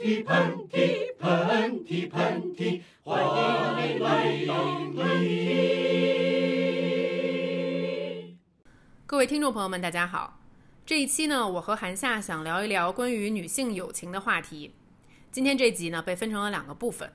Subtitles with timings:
[0.00, 3.28] 嚏，喷嚏，喷嚏，喷嚏，欢迎
[3.76, 5.44] 你来喷嚏。
[9.04, 10.40] 各位听众朋友们，大家好。
[10.86, 14.72] 这一期呢，我和韩夏想聊一聊关于女性友情的话题。
[15.30, 17.12] 今天这集呢，被分成了两个部分。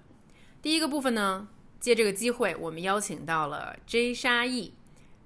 [0.61, 1.47] 第一个部分呢，
[1.79, 4.75] 借这个机会，我们邀请到了 J 沙溢。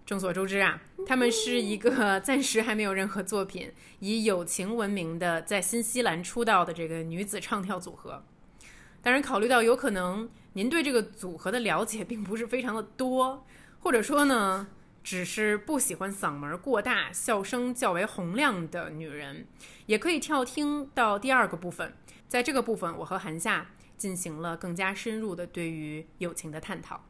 [0.10, 8.24] 众所周知啊，他们是一个 暂时还没有任何作品，以友情闻名的，在新西兰出道的这个女子唱跳组合。
[9.04, 13.46] 当然，考虑到有可能您对这个组合的了解并不是非常的多，
[13.82, 14.70] 或者说呢，
[15.04, 19.46] 只是不喜欢嗓门过大、笑声较为洪亮的女人，
[19.86, 21.94] 也可以跳听到第二个部分。
[22.28, 27.06] 在这个部分，我和韩夏进行了更加深入的对于友情的探讨。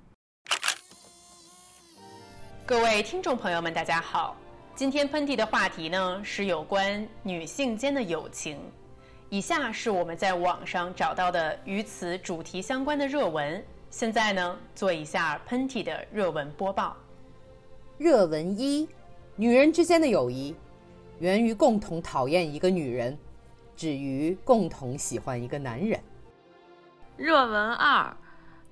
[2.70, 4.38] 各位听众朋友们，大家好。
[4.76, 8.60] 今天喷嚏的话题呢是有关女性间的友情。
[9.28, 13.66] 以下是我们在网上找到的与此主题相关的热文。
[13.90, 16.96] 现在呢，做一下喷嚏的热文播报。
[17.98, 18.88] 热文一：
[19.36, 20.56] 女人之间的友谊
[21.18, 23.18] 源于共同讨厌一个女人，
[23.76, 26.00] 止于共同喜欢一个男人。
[27.18, 28.16] 热文二：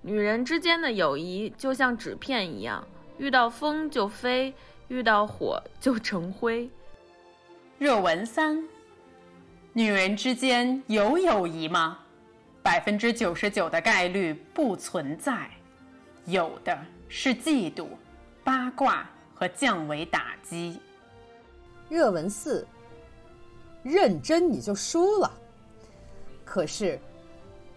[0.04, 2.88] 女人之间的友谊就像纸片一样。
[3.18, 4.54] 遇到风就飞，
[4.88, 6.70] 遇到火就成灰。
[7.80, 8.64] 热文三：
[9.74, 12.00] 女人之间有友谊吗？
[12.62, 15.50] 百分之九十九的概率不存在，
[16.26, 17.88] 有的是嫉妒、
[18.44, 20.80] 八卦和降维打击。
[21.90, 22.68] 热文四：
[23.84, 25.32] 认真你就输了。
[26.44, 27.00] 可是，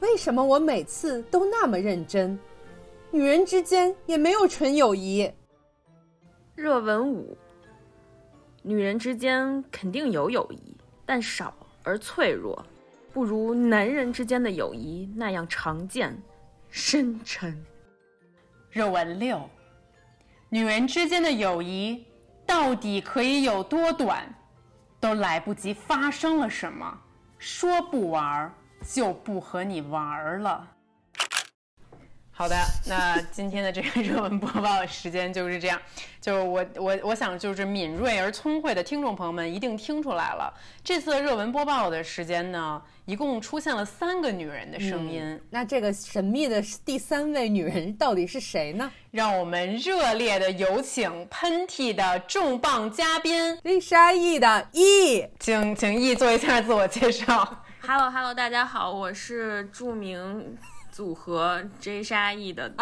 [0.00, 2.38] 为什么我每次都那么认真？
[3.12, 5.28] 女人之间也没有纯友谊。
[6.54, 7.36] 热文五：
[8.62, 12.64] 女人之间肯定有友谊，但少而脆弱，
[13.12, 16.16] 不如男人之间的友谊那样常见、
[16.68, 17.60] 深沉。
[18.70, 19.40] 热文六：
[20.48, 22.06] 女人之间的友谊
[22.46, 24.32] 到底可以有多短？
[25.00, 26.96] 都来不及发生了什么，
[27.38, 28.54] 说不玩
[28.84, 30.68] 就不和你玩了。
[32.40, 32.56] 好的，
[32.86, 35.78] 那今天的这个热文播报时间就是这样。
[36.22, 40.50] 就是我我我想，就是敏锐而聪慧的听众朋友们一定听出来了，
[40.82, 45.38] 这次热文播报的时间呢，一共出现了三个女人的声音。
[45.50, 48.90] 那这个神秘的第三位女人到底是谁呢？
[49.10, 57.64] 让我们热烈的有请喷嚏的重磅嘉宾丽莎 E 的 E，请请 E 做一下自我介绍。
[57.82, 60.56] Hello Hello，大家好，我是著名。
[60.90, 62.72] 组合 J 沙溢的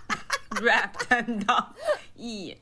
[0.60, 1.74] rap 担当
[2.16, 2.56] E。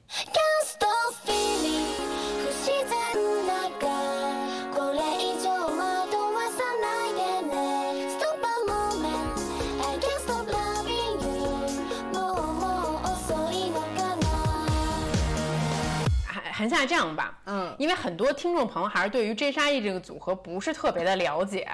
[16.60, 21.66] 韩夏，这样吧，嗯，因为很多听众朋友还是对于 J 沙 E 这个组合不是特别的了解，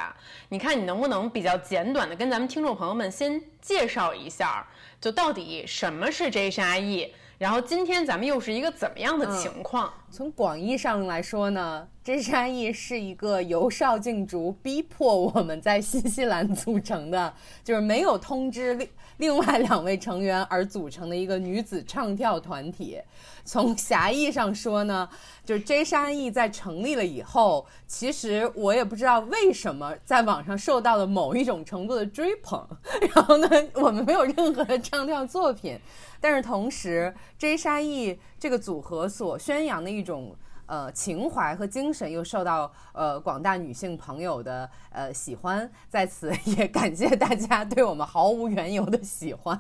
[0.49, 4.65] 你看你能不能比较简短的跟咱们听众朋友们先介绍一下，
[5.01, 9.93] 就到底什么是 J 沙 E，，然后今天咱们又是一个怎么样的情况？
[10.09, 18.89] 从广义上来说呢，J 沙 E 是一个由邵静竹逼迫我们在新西兰组成的，就是没有通知
[19.19, 23.01] 另外两位成员而组成的一个女子唱跳团体。
[23.45, 25.09] 从狭义上说呢，
[25.45, 32.67] 就是 J 沙溢在成立了以后，其实我也不知道为什么在网上受到了某一种程度的追捧，
[33.15, 35.79] 然后呢，我们没有任何的唱跳作品，
[36.21, 40.35] 但是同时 J 沙溢这个组合所宣扬的一种
[40.67, 49.59] 呃情怀和精神又受到呃广大女性朋友的呃喜欢，在此 也感谢大家对我们毫无缘由的喜欢。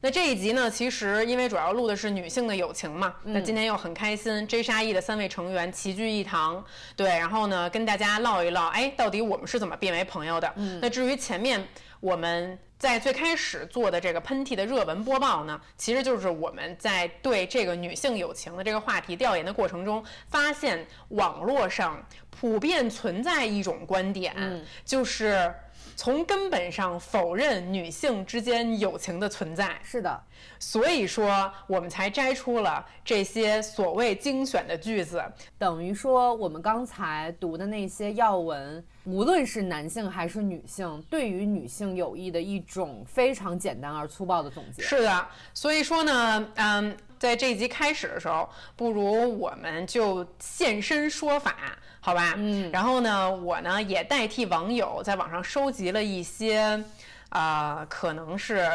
[0.00, 6.64] 那这一集呢，其实因为主要录的是女性的友情嘛，那今天又很开心，J 沙溢的三位成员齐聚一堂，
[6.94, 10.54] 对，然后呢跟大家唠一唠，哎，到底我们是怎么变为朋友的？
[10.80, 11.66] 那至于前面
[11.98, 25.52] 我们在最开始做的这个喷嚏的热文播报呢，其实就是我们在对这个女性友情的这个话题调研的过程中，发现网络上普遍存在一种观点，就是。
[25.98, 30.22] 从根本上否认女性之间友情的存在，是的，
[30.60, 35.20] 所以说我们才摘出了这些所谓精选的句子，
[35.58, 44.80] 等于说我们刚才读的那些要闻，无论是男性还是女性，对于女性友谊的一种非常简单而粗暴的总结。
[44.80, 51.76] 是的，所以说呢，嗯，在这一集开始的时候，不如我们就现身说法，
[52.08, 52.34] 好吧？
[52.36, 52.70] 嗯。
[52.72, 56.82] 然后呢，我呢也代替网友在网上收集了一些。
[57.30, 58.66] 啊，可能是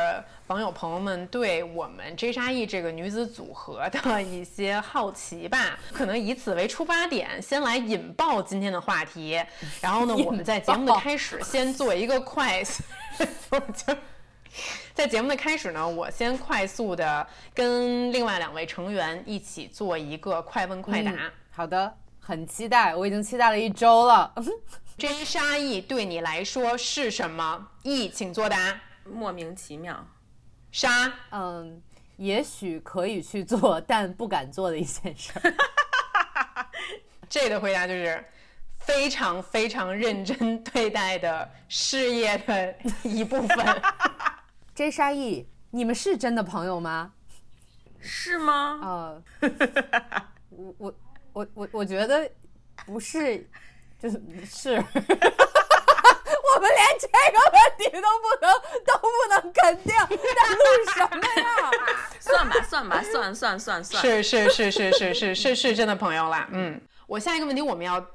[0.46, 9.44] 网友朋友们对我们 J 沙 E 这个女子组合的一些好奇吧， 可能以此为出发点，先来引爆今天的话题。
[9.82, 12.62] 然后呢，我们在节目的开始先做一个快，
[14.94, 17.26] 在节目的开始呢，我先快速的
[17.56, 21.12] 跟另外两位成员一起做一个快问快答。
[21.50, 21.92] 好的，
[22.26, 24.34] 很期待，我已经期待了一周了。
[24.98, 28.80] J 沙 E 对你来说是什么？E，请作答。
[29.04, 30.08] 莫名其妙。
[30.72, 31.82] 沙，嗯，
[32.16, 35.34] 也许可以去做，但不敢做的一件事。
[37.30, 38.24] 这的回答就是
[38.80, 42.74] 非常非常认真对待的事业的
[43.04, 43.82] 一部分。
[44.74, 47.12] J 沙 E，你们是真的朋友吗？
[48.00, 48.80] 是吗？
[48.82, 49.24] 呃，
[50.50, 50.96] 我我
[51.34, 52.30] 我我我觉得
[52.86, 53.48] 不是。
[54.00, 54.82] 就是是， 我
[56.60, 58.52] 们连这个问题都不能
[58.86, 60.62] 都不能肯定，那录
[60.94, 61.72] 什么呀？
[62.20, 66.50] 算吧，算吧，算算算算，是是是是是是是是真的朋友啦。
[66.52, 68.06] 嗯，我下一个问题我们要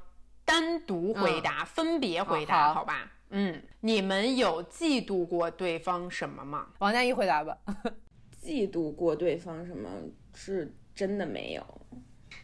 [0.45, 3.11] 单独回答，分别回答，好吧？
[3.31, 6.67] 嗯，你们有嫉妒过对方什么吗？
[6.81, 7.57] 王佳怡回答吧。
[8.45, 9.89] 嫉妒过对方什么？
[10.35, 11.65] 是真的没有。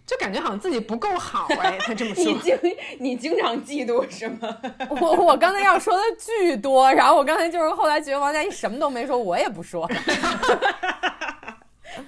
[0.06, 2.25] 就感觉好像自己不够好哎，他这么 说。
[2.25, 2.59] 你经
[2.99, 4.56] 你经常嫉妒是吗？
[5.01, 9.91] 我我刚才要说的巨多，然后我刚才就是后来觉得王佳怡什么都没说，我也不说。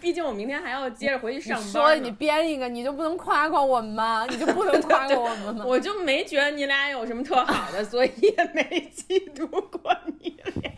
[0.01, 1.69] 毕竟我明天还要接着回去上班。
[1.71, 4.27] 说你编一个，你就不能夸夸我们吗？
[4.29, 5.65] 你就不能夸夸我们吗？
[5.67, 10.73] 我就没觉得你俩有什么特好的，所以也没嫉妒过你俩。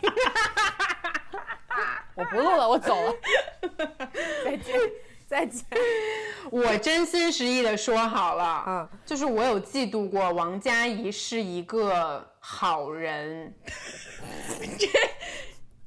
[2.15, 3.15] 我不录了，我走了。
[4.45, 4.79] 再见。
[5.29, 5.63] 再见，
[6.51, 13.55] 我真心实意的说好了，嗯，就是我有嫉妒过王佳怡是一个好人，
[14.79, 14.87] 这，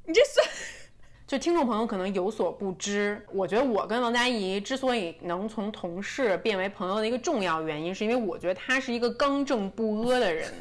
[0.06, 0.48] 你这算，
[1.26, 10.54] 就听众朋友可能有所不知，我觉得我跟王佳怡之所以能从同事变为朋友的一个重要原因，是因为我觉得他是一个刚正不阿的人，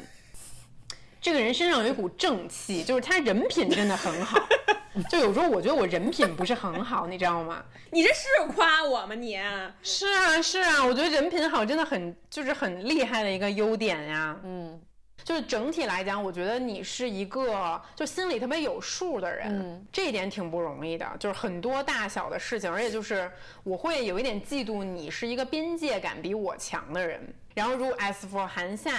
[1.21, 4.39] 这个人身上有一股正气， 就是他人品真的很好。
[5.09, 7.63] 就有时候我觉得我人品不是很好，你知道吗？
[7.91, 9.15] 你这是夸我吗？
[9.15, 9.39] 你
[9.81, 14.37] 是啊是啊，我觉得人品好真的很就是很厉害的一个优点呀。
[14.43, 14.77] 嗯，
[15.23, 21.09] 就是整体来讲，我觉得你是一个就心里特别有数的人，这一点挺不容易的。
[21.17, 23.31] 就是很多大小的事情，而且就是
[23.63, 27.33] 我会有一点嫉妒你是一个边界感比我强的人。
[27.53, 28.91] 然后，如 as for 韩夏，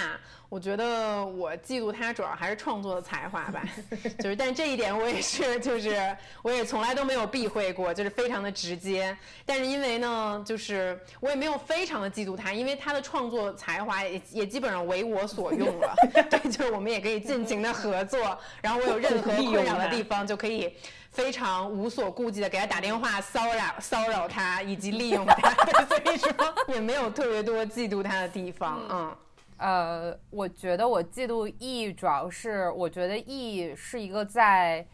[0.47, 3.63] 我觉得我嫉妒他主要还是创作的才华吧，
[4.19, 9.17] 就是，但这一点我也是，就是我也从来都没有避讳过，就是非常的直接。
[9.45, 15.95] 但是因为呢，就是我也没有非常的嫉妒他，因为他的创作才华也也基本上为我所用了。
[16.29, 20.75] 对，就是我们也可以尽情的合作，然后我有任何困扰的地方就可以。
[21.13, 25.51] 非常无所顾忌的给他打电话骚扰骚扰他以及利用他，
[25.85, 26.31] 所以说
[26.67, 28.81] 也没有特别多嫉妒他的地方。
[28.89, 29.15] 嗯，
[29.57, 34.85] 呃，我觉得我嫉妒 E 主要是我觉得 E 是一个在。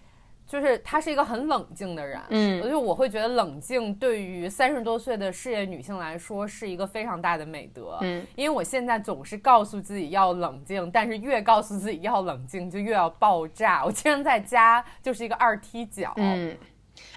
[0.49, 13.85] 就是他是一个很冷静的人，嗯，就我会觉得冷静对于三十多岁的事业女性来说是一个非常大的美德，嗯，因为我现在总是告诉自己要冷静，但是越告诉自己要冷静就越要爆炸。
[13.85, 16.57] 我经常在家就是一个二踢脚，嗯，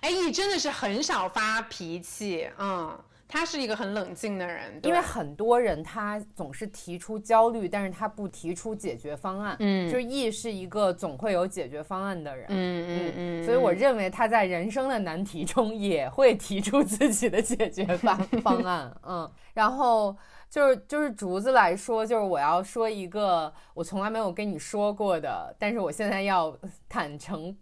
[0.03, 2.95] 哎，你真的是很少发脾气，嗯。
[3.33, 9.57] 他是一个很冷静的人，因为很多人他总是提出焦虑，但是他不提出解决方案。
[9.59, 12.45] 嗯，就是 E 是一个总会有解决方案的人。
[12.51, 18.95] 嗯嗯嗯，所以我认为他在人生的难题中也会提出自己的解决方方案。
[19.09, 20.15] 嗯，然后
[20.51, 26.55] 就是就是竹子来说，就是我要说一个我从来没有跟你说过的，但是我现在要
[26.87, 27.57] 坦诚。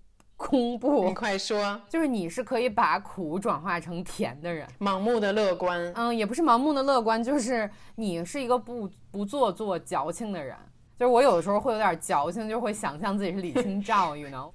[0.49, 10.57] 公布， 你快说，就是你是可以把苦转化成甜的人，盲目的乐观，嗯，也不是盲目的乐观，就是你是一个不不做作矫情的人，
[10.99, 14.51] 就是我有的时候会有点矫情，就会想象自己是李清照， you know，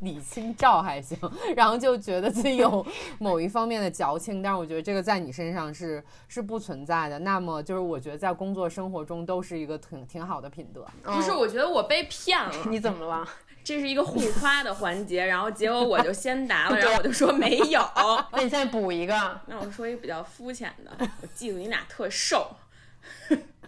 [0.00, 1.18] 李清照还行，
[1.56, 2.86] 然后就觉得自己有
[3.18, 10.86] 某一方面的矫情，但是我觉得这个在你身上是是不存在的，那么就是我觉得在工作生活中都是一个挺挺好的品德。
[11.02, 13.26] 不是，我觉得我被骗了， 你怎么了？
[13.66, 17.84] 这是一个互夸的环节， 然后结果我就先答了， 然后我就说没有。
[18.30, 19.40] 那你再补一个。
[19.46, 22.48] 那我说一个比较肤浅的，我记住你俩特瘦。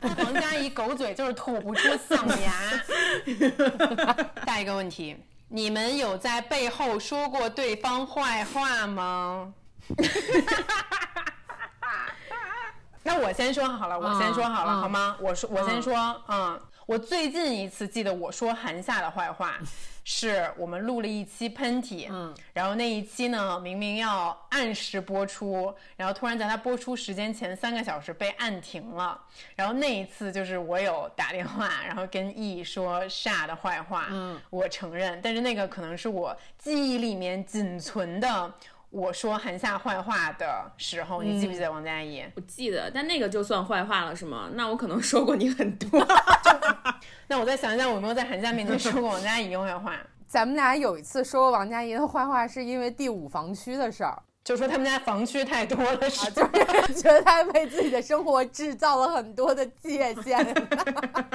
[0.00, 2.52] 王佳怡狗嘴就是吐不出象牙。
[4.46, 5.16] 下一个问题，
[5.48, 9.52] 你们有在背后说过对方坏话吗？
[13.02, 15.16] 那我先说好了，我先说好了，好吗？
[15.20, 19.58] 我说，我先说，嗯，我最近一次记得我说韩夏的坏话，
[20.04, 29.20] 是我们录了一期喷嚏，嗯，然后那一期呢，明明要按时播出，然后突然在它播出时间前三个小时被按停了，
[29.54, 38.54] 然后那一次就是我有打电话，然后跟 E 说夏的坏话，嗯，我承认，但是那个可能是我记忆里面仅存的。
[38.90, 42.24] 我说韩夏坏话的时候，你记不记得王佳怡？
[42.34, 44.48] 我记得，但那个就算坏话了是吗？
[44.54, 46.06] 那我可能说过你很多。
[47.28, 49.94] 那我再想一想，我有没有在韩夏面前说过王佳怡坏话？
[50.26, 56.42] 咱们俩有一次说过王佳怡的坏话，是因为第五房区的事儿，就说他们家房区太多了，是就
[56.86, 60.46] 是 觉得他为自己的生活制造了很多的界限。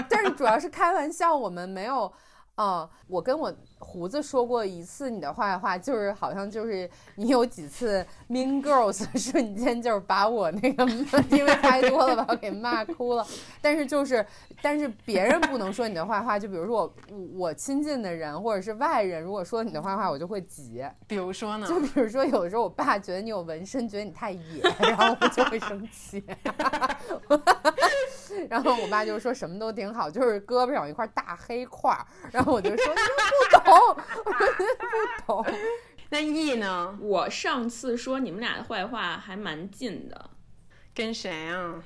[0.10, 2.12] 但是主要是开玩笑，我们没有。
[2.56, 3.52] 嗯，我跟我
[3.84, 10.86] 胡子说过一次你的坏话，就是好像就是你有几次 mean girls 瞬间就是把我那个
[11.30, 13.26] 因为太多了把我给骂哭了。
[13.62, 14.26] 但是就是，
[14.62, 16.94] 但是别人不能说你的坏话，就比如说我
[17.36, 20.84] 我亲近的人或者是外人，如果说你的坏话，我就会急。
[21.08, 21.68] 比如说呢？
[21.68, 26.24] 就比如说有的时候我爸觉得你有纹身，觉得你太野，然后我就会生气。
[28.50, 33.02] 然后我爸就说什么都挺好，就是胳膊上有一块大黑块儿，然后我就说你
[33.52, 35.46] 不懂，不懂。
[36.10, 36.96] 那 E 呢？
[37.02, 40.30] 我上次说你们俩的坏话还蛮近的，
[40.94, 41.82] 跟谁啊？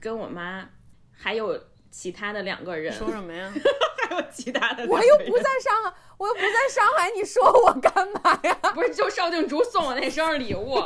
[0.00, 0.66] 跟我妈，
[1.12, 2.92] 还有其他的两个人。
[2.92, 3.52] 说什么呀？
[4.08, 4.86] 还有其他的。
[4.86, 8.54] 我又不在上海，我又不在上海，你说我干嘛呀？
[8.74, 10.78] 不是，就邵静竹送我那生日礼物。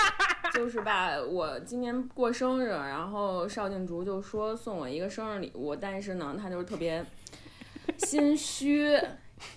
[0.52, 7.04] 就是吧，我今年过生日，然后邵静竹就说送我一个生日礼物，但是呢，他就是特别
[7.98, 9.00] 心虚。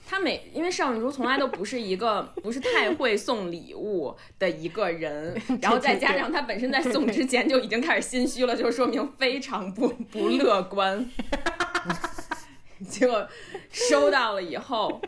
[0.08, 11.10] 他每因为邵静竹从来都不是一个不是太会送礼物的一个人，然后再加上他本身在送之前就已经开始心虚了，就说明非常不不乐观。
[12.90, 13.28] 结果
[13.72, 15.02] 收到了以后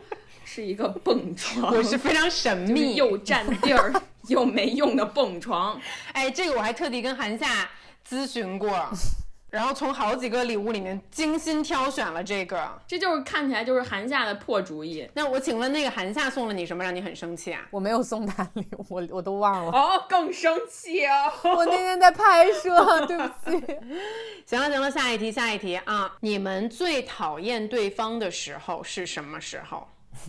[0.44, 3.92] 是一个蹦床，我是非常神秘又占地儿。
[4.28, 5.80] 又没用的蹦床，
[6.12, 7.68] 哎，这个我还特地跟韩夏
[8.06, 8.68] 咨询过，
[9.50, 15.08] 然后从好几个礼物里面精心挑选了这个，这就是看起来就是韩夏的破主意。
[15.14, 17.66] 那我请问那个韩夏送了你什么让你很生气啊？
[17.70, 19.72] 我没有送他礼物，我我都忘了。
[19.72, 21.32] 哦，更生气啊！
[21.42, 23.66] 我那天在拍摄，对不起。
[24.46, 26.16] 行了行了，下一题下一题啊！
[26.20, 29.86] 你们最讨厌对方的时候是什么时候？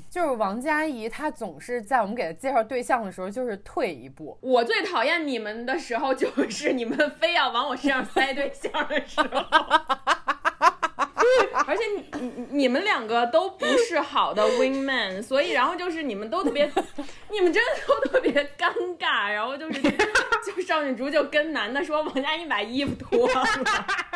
[0.09, 4.37] 就是王佳怡，她总是在我们给她介绍对象的时候，就是退一步。
[4.41, 9.27] 我最讨厌你们的时候，就是你们非要往我身上塞对象的时候。
[11.65, 11.83] 而且
[12.19, 16.69] 你你们两个都不是好的 wing man，所以然后就是你们都特别，
[17.31, 19.31] 你们真的都特别尴尬。
[19.31, 23.43] 然后就是，就少女竹就跟男的说：“王佳怡把衣服脱了。”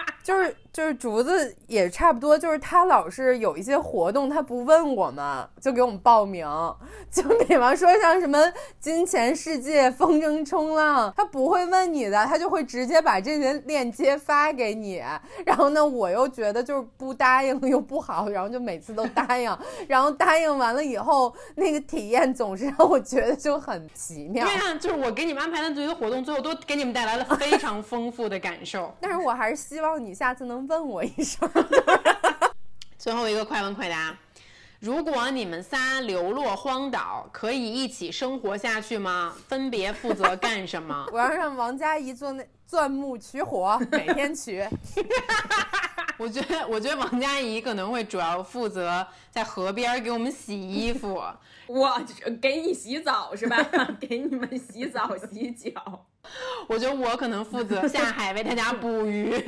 [0.25, 6.43] 就是就是竹子也差不多，就是他老是有一些活动，他不问我们就给我们报名，
[7.11, 8.39] 就比方说像什么
[8.79, 14.99] 金钱世界、风筝冲浪，他不会问你的，他就会直接把这些链接发给你。
[15.45, 19.55] 然后呢，我又觉得就是不答应又不好，然后就每次都答应，
[19.87, 24.43] 然后答应完了以后，那个体验总是让我觉得就很奇妙。
[24.43, 28.91] 对啊，就是我给你们安排的这些活动，最后都给你们带来了非常丰富的感受。
[28.99, 30.14] 但是我还是希望你。
[30.15, 31.47] 下次能问我一声。
[32.97, 34.17] 最后一个快问快答：
[34.79, 39.35] 如果你们仨流落荒岛，可以一起生活下去吗？
[39.47, 41.05] 分别负责干什么？
[41.13, 44.65] 我要让王佳怡做那钻木取火， 每天取。
[46.17, 51.21] 我觉得，我觉得王佳怡可能会主要负责在河边给我们洗衣服，
[51.67, 52.01] 我
[52.41, 53.57] 给你洗澡是吧？
[53.99, 56.05] 给你们洗澡洗脚。
[56.67, 59.39] 我觉得我可能负责 下海为大家捕鱼，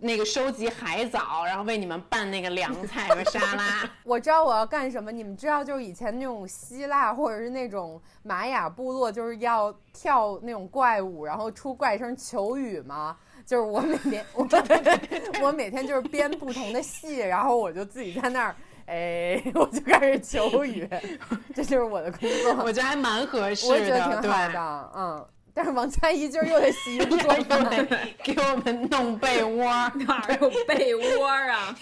[0.00, 3.90] 那个收集海藻，然后为你们拌那个凉菜和沙拉。
[4.04, 13.16] 我知道我要干什么，你们知道就是以前那种希腊或者是那种玛雅部落，就是要跳那种怪舞，然后出怪声求雨吗？
[13.46, 14.46] 就是我每天我
[15.40, 20.88] 我每天就是编不同的戏，然后我就自己在那儿，哎，我就开始求雨，
[21.54, 22.64] 这就是我的工作。
[22.64, 25.26] 我觉得还蛮合适的，我觉得挺好的，嗯。
[25.56, 27.88] 但是王佳怡今儿又得洗衣服做 饭，
[28.22, 29.64] 给我们弄被窝，
[30.06, 31.74] 哪有被窝啊？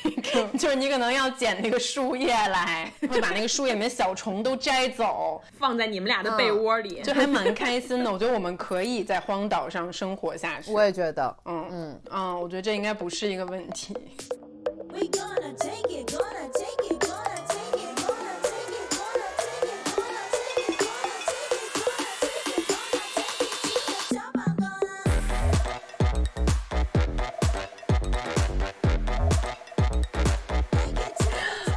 [0.56, 8.12] 就是你可能要捡那个树叶来，会把那个树叶里面小虫都摘走，放在你们俩的被窝里，就还蛮开心的。
[8.12, 10.70] 我觉得我们可以在荒岛上生活下去。
[10.70, 13.92] 我也觉得，嗯嗯嗯，我觉得这应该不是一个问题。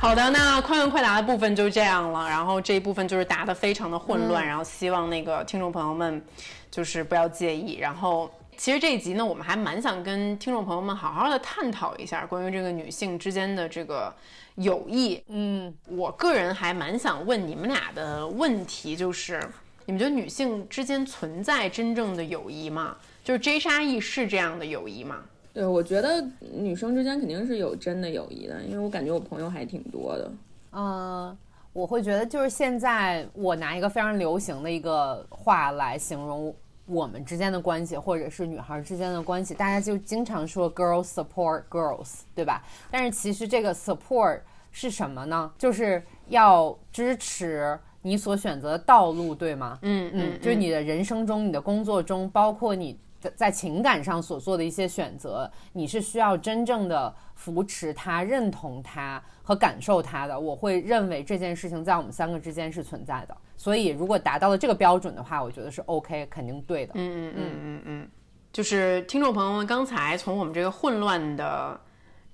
[0.08, 2.30] 好的，那快问快答的部分就这样了。
[2.30, 6.24] 然后这一部分就是答的非常的混乱，然后希望那个听众朋友们
[6.72, 7.76] 就是不要介意。
[7.76, 14.16] 然后其实这一集呢，我们还蛮想跟听众朋友们好好的探讨一下关于这个女性之间的这个
[14.56, 15.22] 友谊。
[15.28, 19.38] 嗯，我个人还蛮想问你们俩的问题，就是
[19.84, 22.96] 你们觉得女性之间存在真正的友谊吗？
[23.26, 25.18] 就是 J 沙 E 是这样的友谊吗？
[25.58, 26.24] 对，我觉得
[26.54, 30.32] 女生之间肯定是有真的友谊的，因为我感觉我朋友还挺多的。
[30.74, 31.36] 嗯，
[31.74, 36.54] 我会觉得就是现在我拿一个非常流行的一个话来形容
[36.86, 42.64] 我们之间的关系，或者是女孩之间的关系，大家就经常说 girls support girls，对吧？
[42.92, 44.40] 但是其实这个 support
[44.72, 45.52] 是什么呢？
[45.58, 49.80] 就是要支持你所选择的道路，对吗？
[49.82, 52.96] 嗯嗯，就是你的人生中、你的工作中，包括你。
[53.36, 60.40] 在情感上所做的一些选择，你是需要真正的扶持他、认同他和感受他的。
[60.40, 63.36] 我会认为这件事情在我们三个之间是存在的。
[63.56, 66.94] 所以，如果达到了这个标准的话，我觉得是 OK，肯定对的。
[66.96, 68.10] 嗯嗯嗯嗯嗯，
[68.54, 71.80] 就是听众朋友们刚才从我们这个混乱的，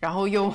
[0.02, 0.52] 然后又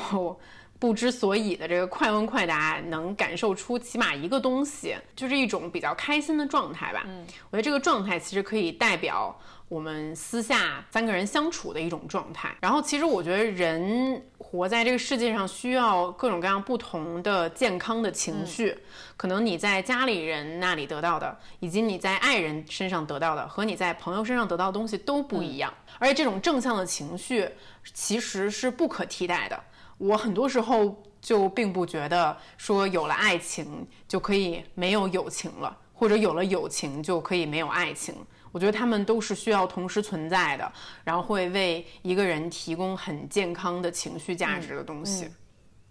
[0.78, 7.04] 不知所以的这个快问快答，能感受出起码一个东西，就是一种比较开心的状态吧。
[7.06, 9.38] 嗯，我觉得这个状态其实可以代表。
[9.68, 12.56] 我们私下三个人相处的一种状态。
[12.58, 18.74] 然后，其实我觉得人活在这个世界上，需要各种各样不同的健康的情绪。
[19.14, 25.70] 可能你在家里人那里得到的，以及你在爱人身上得到的，和你在朋友身上得到的东西都不一样。
[25.98, 27.46] 而且，这种正向的情绪
[27.92, 29.64] 其实是不可替代的。
[29.98, 38.14] 我很多时候就并不觉得说有了爱情就可以没有友情了，或者有了友情就可以没有爱情。
[38.50, 40.72] 我觉得他们都是需要同时存在的，
[41.04, 45.28] 然后会为一个人提供很健康的情绪价值的东西。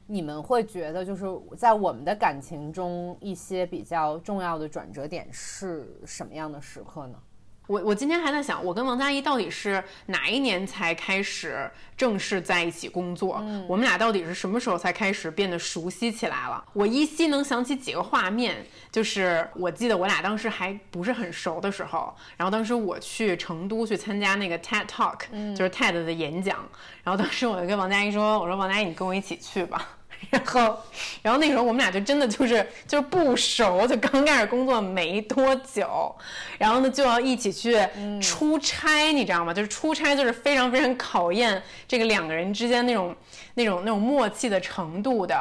[0.08, 1.26] 你们会觉得，就是
[1.58, 7.20] 在我们的感情中，一些比较重要的转折点是什么样的时刻呢？
[7.68, 13.44] 我我今天还在想，我跟王佳怡到底是哪一年才开始正式在一起工作？
[13.68, 16.64] 我们俩到底是什么时候才开始变得熟悉起来了？
[16.74, 25.20] 我依稀能想起几个画面，就是我记得我俩当时还不是很熟的时候，然后当时我去成都去参加那个 TED Talk，
[25.54, 26.58] 就是 TED 的演讲，
[27.04, 29.90] 然后当时我就跟王佳怡说：“我说王佳怡，你跟我一起去吧。”
[30.30, 30.78] 然后，
[31.22, 36.14] 然后那时候我们俩就真的就是就是不熟，就刚开始工作没多久，
[36.58, 37.78] 然后呢就要一起去
[38.22, 39.54] 出差，你知道吗？
[39.54, 43.16] 就是出差就是非常非常考验这个两个人之间那种
[43.54, 45.36] 那种那种默契的程度的。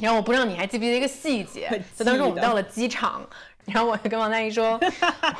[0.00, 3.22] 然后我不知道你还记不记得一个细节，就当时我们到了机场，
[3.66, 4.80] 然后我就跟王佳怡说，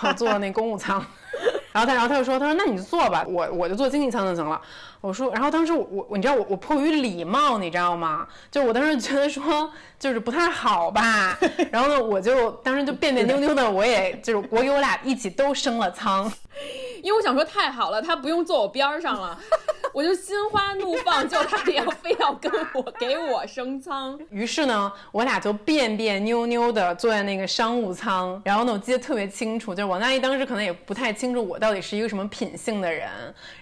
[0.03, 1.05] 我坐那公务舱。
[1.73, 4.61] 然后他，然后他就说：“他说那你就坐吧，我我就坐经济舱就行了。”
[5.05, 8.27] 我说，然后当时我我你知道我我迫于礼貌，你知道吗？
[8.51, 11.39] 就我当时觉得说就是不太好吧。
[11.71, 16.33] 然后呢，我就当时就别别扭扭的，我也就是我给我俩一起都升了舱。
[17.03, 19.39] 因为我想说太好了，他不用坐我边上了，
[19.93, 24.19] 我就心花怒放，就他也要非要跟我给我升舱。
[24.31, 28.41] 于是呢，我俩就别别扭扭的坐在那个商务舱。
[28.43, 33.11] 然后呢，我记得特别清楚，就是王佳怡当时可能也不太清楚我到底是一个什么品性的人，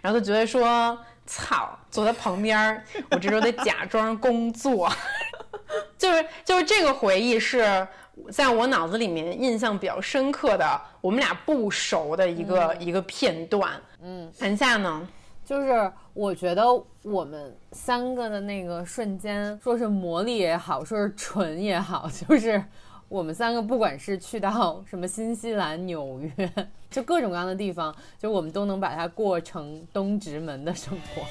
[0.01, 0.97] 然后就觉得说，
[1.35, 4.91] 操，坐在旁边，我这时候得假装工作，
[5.97, 7.87] 就是就是这个回忆是。
[8.31, 13.73] 在我脑子里面印象比较深刻的，我们俩不熟的一个一个片段。
[14.03, 15.09] 嗯，韩夏呢，
[15.43, 16.63] 就是我觉得
[17.03, 22.63] 我们三个的那个瞬间，说是魔力也好，说是纯也好，就是
[23.13, 26.51] 我们三个不管是去到什么新西兰、纽约，
[26.91, 31.23] 就各种各样的地方，就我们都能把它过成东直门的生活。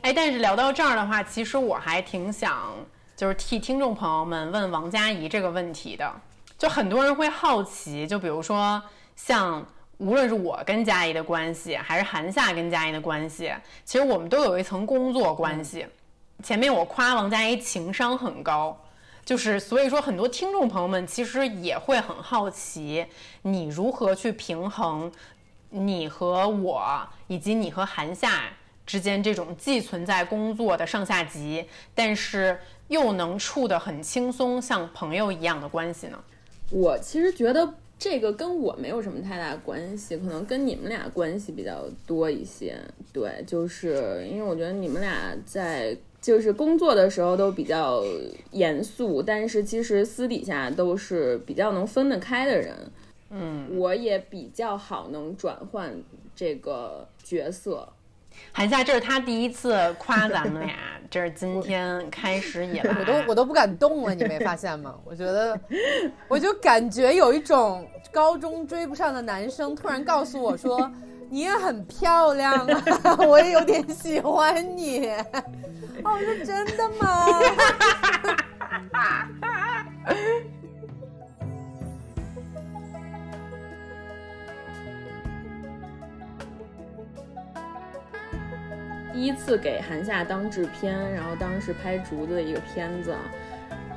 [0.00, 2.74] 哎，但是聊到这儿的话，其实我还挺想，
[3.16, 6.12] 就是替听众朋友们问王佳怡这个问题的。
[6.58, 8.82] 就很多人会好奇，就比如说
[9.16, 9.64] 像
[9.98, 13.52] 无论是我跟佳怡的关系，还是韩夏跟佳怡的关系，
[13.84, 15.86] 其实我们都有一层工作关系。
[16.42, 18.78] 前面我夸王佳怡情商很高。
[19.24, 23.06] 就是，所以说很多听众朋友们其实也会很好奇，
[23.40, 25.10] 你如何去平衡
[25.70, 28.42] 你和我，以及你和韩夏
[28.84, 36.18] 之间这种既存在工作的上下级，但是又能处得很轻松，像朋友一样的关系呢？
[36.70, 42.76] 我其实觉得这个跟我没有什么太大关系，可能跟你们俩关系比较多一些。
[43.12, 45.96] 对，就是因为我觉得你们俩在。
[46.24, 48.02] 就是工作的时候都比较
[48.50, 52.74] 严肃，但是其实私底下都是比较能分得开的人。
[53.28, 55.94] 嗯，我也比较好能转换
[56.34, 57.86] 这个角色。
[58.52, 60.74] 韩夏，这是他第一次夸 咱们俩，
[61.10, 64.94] 这是今天开始以来， 我都我都不敢动了，你没发现吗？
[65.04, 65.58] 我觉得，
[66.28, 70.90] 我就感觉有一种高中追不上的男生突然告诉我说。
[71.30, 75.08] 你也很漂亮啊， 我也有点喜欢你。
[76.04, 77.26] 哦，我说真的吗？
[89.14, 93.14] 第一次给韩夏当制片，然后当时拍竹子的一个片子。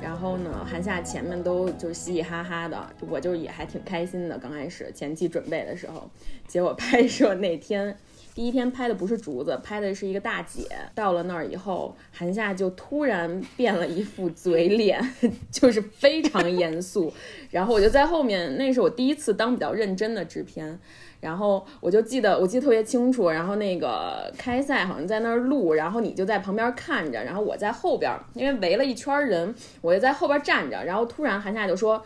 [0.00, 4.38] 然后呢，韩夏前面都就是嘻嘻哈哈的，我就也还挺开心的。
[4.38, 6.08] 刚开始前期准备的时候，
[6.46, 7.98] 结果拍摄那天，
[8.32, 10.68] 第一天拍的不是竹子，拍的是一个大姐。
[10.94, 15.02] 到了那儿以后，韩夏就突然变了一副嘴脸，
[15.50, 17.12] 就是非常严肃。
[17.50, 20.78] 然后我就在后面，那是我第一次当比较认真的制片。
[21.20, 23.28] 然后我就记得，我记得特别清楚。
[23.28, 30.84] 然后那个开赛好像在那儿录，然后你就在旁边看着，然后我在后边，因为围了一圈人，我就在后边站着。
[30.84, 32.00] 然后突然韩夏就说：“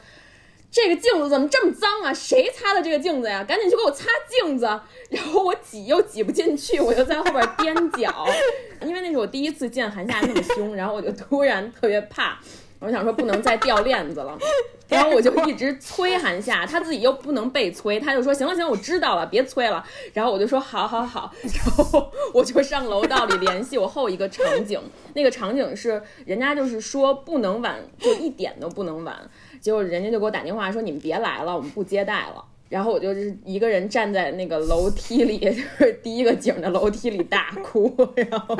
[0.72, 2.14] 这个镜子怎么这么脏啊？
[2.14, 3.44] 谁擦的这个镜子呀？
[3.44, 4.64] 赶紧去给我擦镜子！”
[5.10, 8.26] 然后我挤又挤不进去，我就在后边踮脚，
[8.80, 12.38] 因为那是我第一次见韩夏那么凶，然后我就突然特别怕。
[12.84, 14.36] 我想说不能再掉链子了，
[14.88, 19.84] 然后我就一直催韩夏，他自己又不能被催，他就说行了行了，我知道了，别催了。
[20.12, 24.80] 然后我就说好好好，然后我就上楼道里联系我后一个场景，
[25.14, 29.16] 那个场景是人家就是说不能晚，就一点都不能晚。
[29.60, 32.44] 结果人家就给我打电话说你们别来了，我们不接待了。
[32.68, 38.58] 然后我就是一个人站在那个楼梯里，就是第一个景的楼梯里大哭，然后。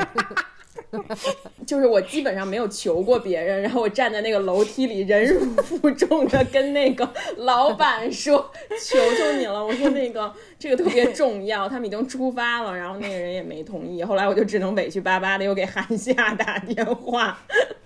[1.65, 8.51] 就是我基本上没有求过别人，然后我站在那个楼梯里，忍辱负重的跟那个老板说
[8.81, 14.03] ：“求求你了！”我说那个这个特别重要，他们已经出发了，然后那个人也没同意。
[14.03, 17.37] 后来我就只能委屈巴巴的又给韩夏打电话。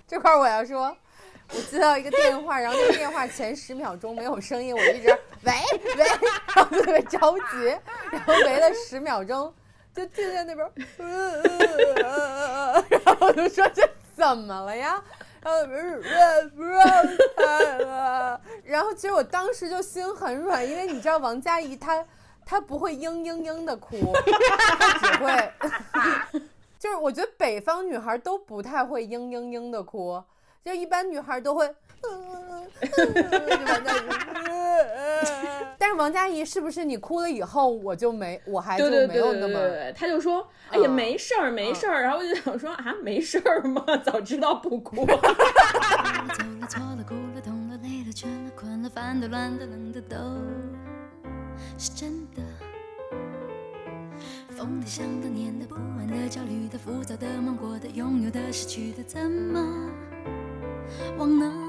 [0.06, 0.96] 这块我要说，
[1.54, 5.08] 我接到一个电话，然后那个电话前十秒钟没有声音，我一直
[5.44, 5.52] 喂
[5.96, 6.04] 喂，
[6.54, 7.76] 然后特别着急，
[8.10, 9.52] 然后喂了十秒钟。
[9.98, 10.64] 就听见那边，
[12.88, 13.82] 然后我就说这
[14.16, 15.02] 怎么了呀？
[15.42, 15.60] 然后
[18.64, 22.04] 然后其实我当时就心很软，因为你知道王佳怡她
[22.46, 24.14] 她不会嘤嘤嘤的哭，
[24.76, 25.52] 她只会，
[26.78, 30.22] 就是我觉得北方女孩都不太会嘤嘤嘤的哭，
[30.64, 31.66] 就一般女孩都会。
[32.00, 33.02] 嗯嗯嗯，就
[33.64, 33.98] 王佳怡
[35.88, 39.58] 但是王佳怡是不是你哭了以后我就没我还就没有那么？
[39.96, 43.82] 他就说哎呀没事儿没事儿，然后我就想说啊没事儿吗？
[44.04, 45.06] 早知道不哭。
[54.50, 59.90] 疯的想的念的不安的焦虑的浮躁的梦过的拥有的失去的怎么
[61.16, 61.67] 忘呢？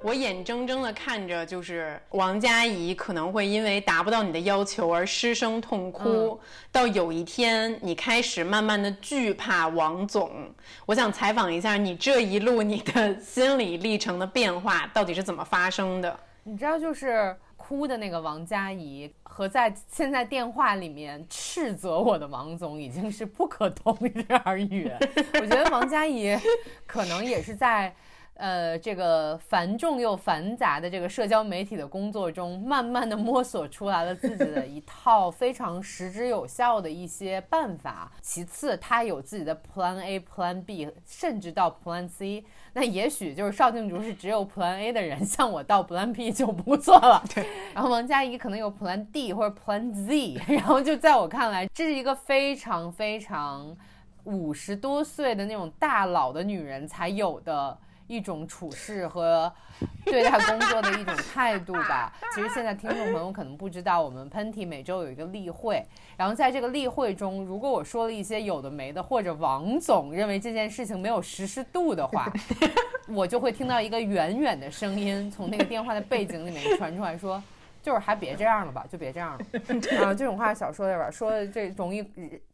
[0.00, 10.30] 我眼睁睁的看着，就是王佳怡可能会因为达不到你的要求而失声痛哭，到有一天你开始慢慢的惧怕王总。
[10.86, 16.18] 我想采访一下你这一路你的心理历程的变化到底是怎么发生的？
[16.44, 24.90] 你知道，就是哭的那个王佳怡和在现在电话里面斥责我的王总已经是不可同日而语。
[25.34, 26.38] 我觉得王佳怡
[26.86, 27.92] 可能也是在。
[28.38, 38.12] 呃，这个繁重又繁杂的这个社交媒体的工作中，慢慢的摸索出来了自己的一套非常实质有效的一些办法。
[38.22, 42.44] 其次，他有自己的 Plan A、Plan B，甚至到 Plan C。
[42.74, 47.20] 那也许就是邵静竹是只有 Plan A 的人，像我到 Plan B 就不错了。
[47.34, 47.44] 对。
[47.74, 50.40] 然后王佳怡可能有 Plan D 或者 Plan Z。
[50.54, 53.76] 然后就在我看来，这是一个非常非常
[54.22, 57.76] 五十多岁的那种大佬的女人才有的。
[58.08, 59.52] 一种处事和
[60.04, 62.12] 对待工作的一种态度吧。
[62.34, 65.80] 其实现在听众朋友可能不知道，我们喷嚏每周有一个例会，
[66.16, 72.32] 然后在这个例会中，如果我说了一些有的没的，或者王总认为这件事情没有实施度的话，
[73.08, 77.40] 我就会听到一个远远的声音从那个电话的背景里面 传出来说
[77.82, 79.44] ：“就是还别这样了吧，就别这样了。”
[80.02, 82.04] 啊，这种话少说点吧，说这容易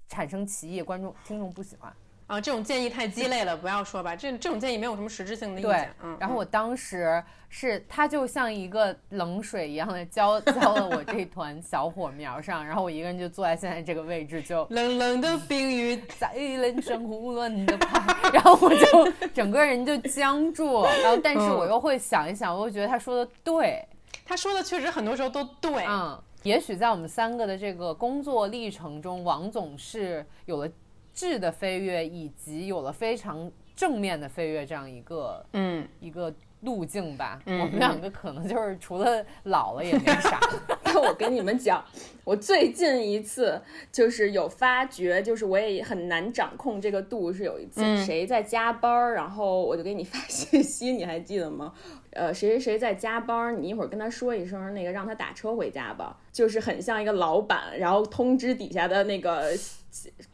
[0.09, 1.93] 产生歧义，观众听众不喜欢。
[2.27, 4.17] 啊，这种建议太鸡肋了，不要说吧。
[4.17, 5.95] 这这种建议没有什么实质性的意见。
[6.03, 6.17] 嗯。
[6.19, 20.85] 然后我当时是他就像一个冷水一样的浇浇了我这团小火苗上，然后我一个人就坐在现在这个位置，就冷冷的冰雨在人生胡乱的拍， 然后我就整个人就僵住。
[21.03, 23.87] 然后但是我又会想一想，我又觉得他说的对，
[24.25, 25.85] 他说的确实很多时候都对。
[25.87, 26.19] 嗯。
[26.43, 30.71] 也许在我们三个的这个工作历程中，王总是有了
[31.15, 37.41] 质的飞跃，以及有了非常正面的飞跃这样一个嗯一个路径吧。
[37.47, 40.41] 我们两个可能就是除了老了也没啥。
[40.95, 41.85] 那我跟你们讲，
[42.23, 47.33] 我最近一次就是有发觉，就是我也很难掌控这个度。
[47.33, 51.73] 是有一次谁在加班，然后我就给你发信息，你还记得吗？
[52.11, 56.17] 呃，谁谁谁在加班，你一会儿跟他说一声，那个让他打车回家吧。
[56.33, 59.51] 就是很像一个老板，然后通知底下的那个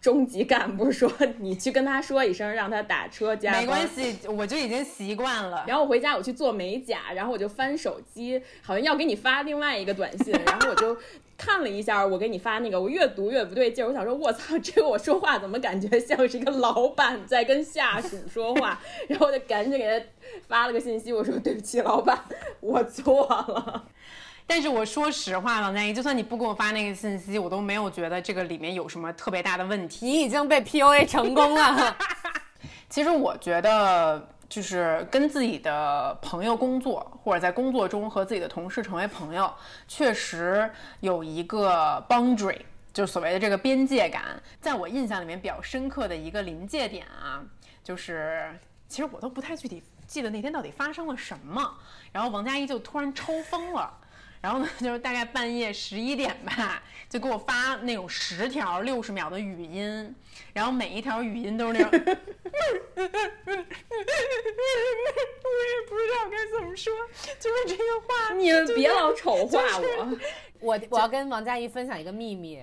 [0.00, 3.52] 中级干部说，你去跟他说一声，让他打车加。
[3.52, 5.64] 没关系，我就已经习惯了。
[5.66, 10.96] 然后我回家，我去做美甲，然后我就翻手机，好像要给你发另外一个短信， 然后我就
[11.36, 18.80] 看了一下，我给你发那个，我越读越不对劲，我想说，我操，这个我说话怎么感觉像是一个老板在跟下属说话？
[19.08, 20.06] 然后我就赶紧给他
[20.48, 22.18] 发了个信息，我说对不起，老板，
[22.60, 23.88] 我错了。
[24.50, 30.04] 但是我说实话，王佳怡，就算你不给我发那个信息，我都没有觉得这个里面有什么特别大的问题。
[30.04, 31.96] 你已经被 PUA 成功了。
[32.90, 39.54] 其实我觉得，就是跟自己的朋友工作，或者在工作中和自己的同事成为朋友，
[39.86, 42.58] 确实有一个 boundary，
[42.92, 44.42] 就是所谓的这个边界感。
[44.60, 47.40] 在我印象里面比较深刻的一个临界点啊，
[47.84, 48.52] 就是
[48.88, 51.72] 其实我都不太具体记得那天到底发生了什么，
[52.10, 53.98] 然后王佳怡就突然抽风了。
[54.40, 60.14] 然后呢， 就是大概半夜十一点吧，就给我发那种十条六十秒的语音，
[60.52, 62.16] 然后每一条语音都是那种， 我也
[65.88, 66.92] 不知道该怎么说，
[67.38, 70.18] 就是这个话， 你们别老丑化我。
[70.60, 72.62] 我我要跟王佳怡分享一个秘密，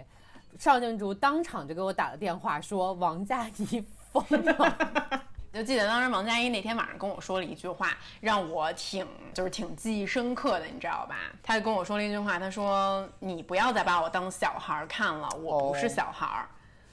[0.59, 5.26] 邵静竹当场就给我打了电话，说王佳怡疯了。
[5.57, 11.15] 就记得当时王佳怡那天晚上跟我说了一句话，让我挺就是挺记忆深刻的，你知道吧？
[11.41, 16.49] 他就跟我说了一句话，他说：“你不要再把我当小孩看了，我不是小孩儿。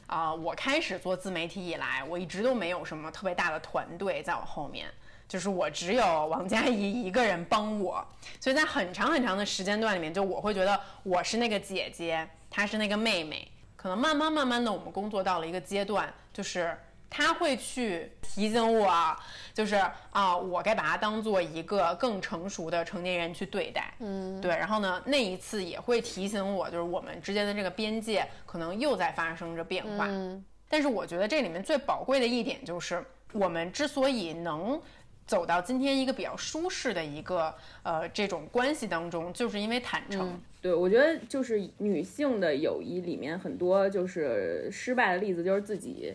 [0.07, 4.89] 啊，我开始做自媒体以来，我一直都没有什么特别大的团队在我后面，
[5.29, 8.03] 就是我只有王佳怡一个人帮我。
[8.41, 13.47] 所以在很长很长的时间段里面，就我会觉得我是那个姐姐，她是那个妹妹。
[13.77, 16.75] 可能慢慢慢慢的，我们工作到了一个阶段，就是。”
[17.17, 19.17] 他会去提醒我，
[19.53, 19.77] 就是
[20.11, 23.95] 啊，我该把他当做一个更成熟的成年人去对待。
[24.01, 24.51] 嗯，对。
[24.51, 30.07] 然后呢，那一次也会提醒我，就是我们之间的这个边界可能又在发生着变化。
[30.09, 30.45] 嗯。
[30.69, 33.01] 但是我觉得这里面最宝贵的一点就是，
[33.33, 34.83] 我们之所以能
[35.25, 40.37] 走到今天一个比较舒适的一个呃这种关系当中，就是因为坦诚。
[40.61, 46.13] 对，我觉得就是女性的友谊里面很多就是失败的例子，就是自己。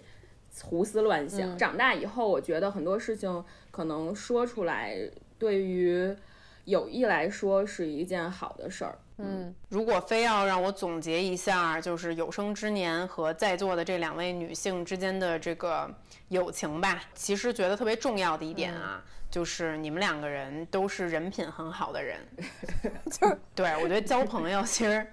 [0.63, 1.57] 胡思乱想。
[1.57, 4.97] 长大以后，我觉得很多事情可能说出来，
[5.37, 6.15] 对于
[6.65, 8.97] 友谊来说是一件好的事儿。
[9.17, 15.89] 嗯，如果非要让我总结一下，就是有生之年和在座的这两位女性之间的这个
[16.29, 22.17] 友情吧，其实觉得特别重要的一点啊，就是你们两个人都是人品很好的人。
[23.11, 25.05] 就是对我觉得交朋友其实。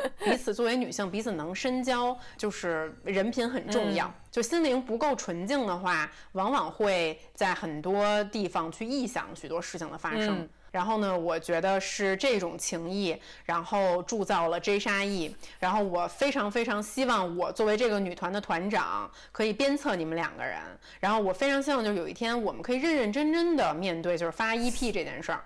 [0.24, 4.12] 彼此作为女性，彼此能深交，就是人品很重要。
[4.30, 10.48] 就心灵不够纯净的话，往往会在很多地方去臆想许多事情的发生。
[10.70, 15.36] 然后呢，我觉得是这种情谊，然后铸造了 J 沙溢。
[15.58, 20.58] 然后我非常非常希望，我作为这个女团的团长，可以鞭策你们两个人。
[20.98, 25.44] 然后我非常希望，就是有一天我们可以认认真真的面对，就是发 EP 这件事儿。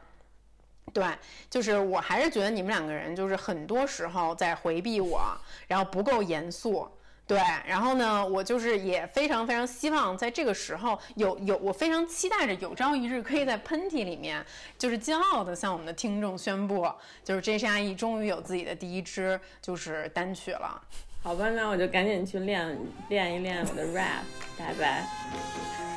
[0.93, 1.05] 对，
[1.51, 5.21] 就是我还是觉得你们两个人就是很多时候在回避我，
[5.67, 6.89] 然后不够严肃。
[7.27, 14.47] 对，然后呢，我就是也非常非常希望在这个时候有有，我非常期待着有朝一日可以在喷嚏里面，
[14.79, 16.89] 就是骄傲的向我们的听众宣布，
[17.25, 20.81] 就是 J 沙 E 终于有自己的第一支就是单曲了。
[21.21, 24.23] 好吧，那我就赶紧去练练一练我的 rap，
[24.57, 25.96] 拜拜。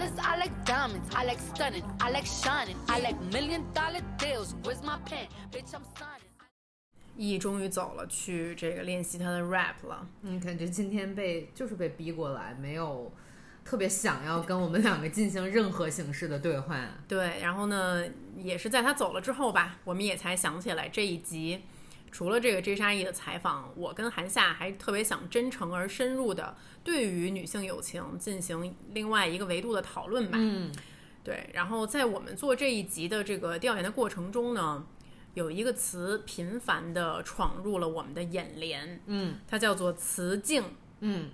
[0.00, 0.36] I
[1.26, 4.54] like stunning, I like shining, I like million dollar deals.
[4.64, 5.74] Where's my pen, bitch?
[5.74, 6.30] I'm signing.
[7.16, 10.06] 易终于走了，去这个练习他的 rap 了。
[10.22, 13.12] 嗯，感觉今天被就是被逼过来，没有
[13.62, 16.82] 特别想要跟我们两个进行任何形式的对话。
[17.06, 18.02] 对，然后呢，
[18.38, 21.62] 也是在他走了之后吧，我们也才想起来这一集，
[22.10, 30.38] 除了这个 J 沙溢的采访，我跟韩夏还特别想真诚而深入的对于女性友情进行另外一个维度的讨论吧。
[30.40, 30.72] 嗯，
[31.22, 31.48] 对。
[31.52, 34.86] 然后在我们做这一集的这个调研的过程中呢，
[35.34, 40.64] 有一个词频繁的闯入了我们的眼帘，嗯，它叫做雌竞。
[41.00, 41.30] 嗯。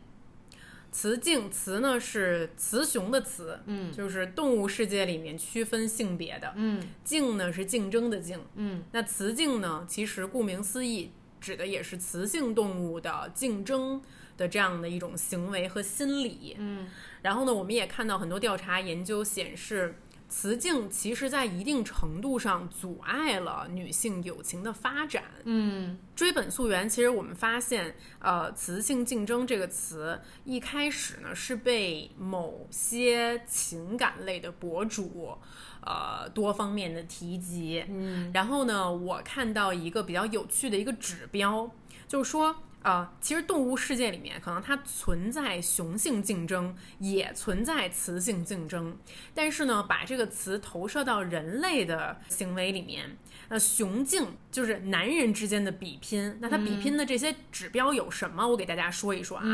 [0.93, 14.01] 雌竞，雌呢是雌雄的雌，嗯，就是动物世界里面区分性别的，嗯，竞呢是竞争的竞，嗯，那雌竞呢，其实顾名思义，指的也是雌性动物的竞争
[14.37, 16.89] 的这样的一种行为和心理，嗯，
[17.23, 19.97] 然后呢，我们也看到很多调查研究显示。
[20.29, 25.23] 雌竞其实，在一定程度上阻碍了女性友情的发展。
[25.45, 35.39] 嗯，追本溯源，其实我们发现，呃，雌性竞争这个词一开始呢是被某些情感类的博主，
[35.81, 37.85] 呃，多方面的提及。
[37.89, 41.71] 嗯，然后呢，我看到一个比较有趣的一个指标，
[42.09, 42.57] 就是说。
[42.87, 48.97] 啊，其实动物世界里面可能它存在雄性竞争，也存在雌性竞争。
[49.35, 53.17] 但是呢，把这个词投射到人类的行为里面，
[53.49, 56.39] 那雄竞就是男人之间的比拼。
[56.41, 58.47] 那它比拼的这些指标有什么？
[58.47, 59.45] 我给大家说一说啊。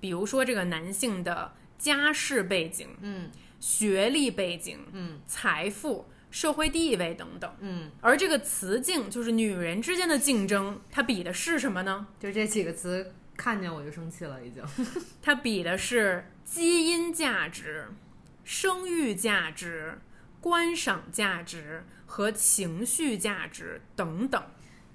[0.00, 6.06] 比如说这个男性的家世背景，嗯，学历背景，嗯，财富。
[6.30, 12.06] 社会地位等等，嗯，而这个雌竞就是女人之间的竞争，它比的是什么呢？
[12.18, 14.64] 就这几个词，看见我就生气了，已经。
[15.20, 17.88] 它比的是基因价值、
[18.44, 19.98] 生育价值、
[20.40, 24.42] 观赏价值和情绪价值等等。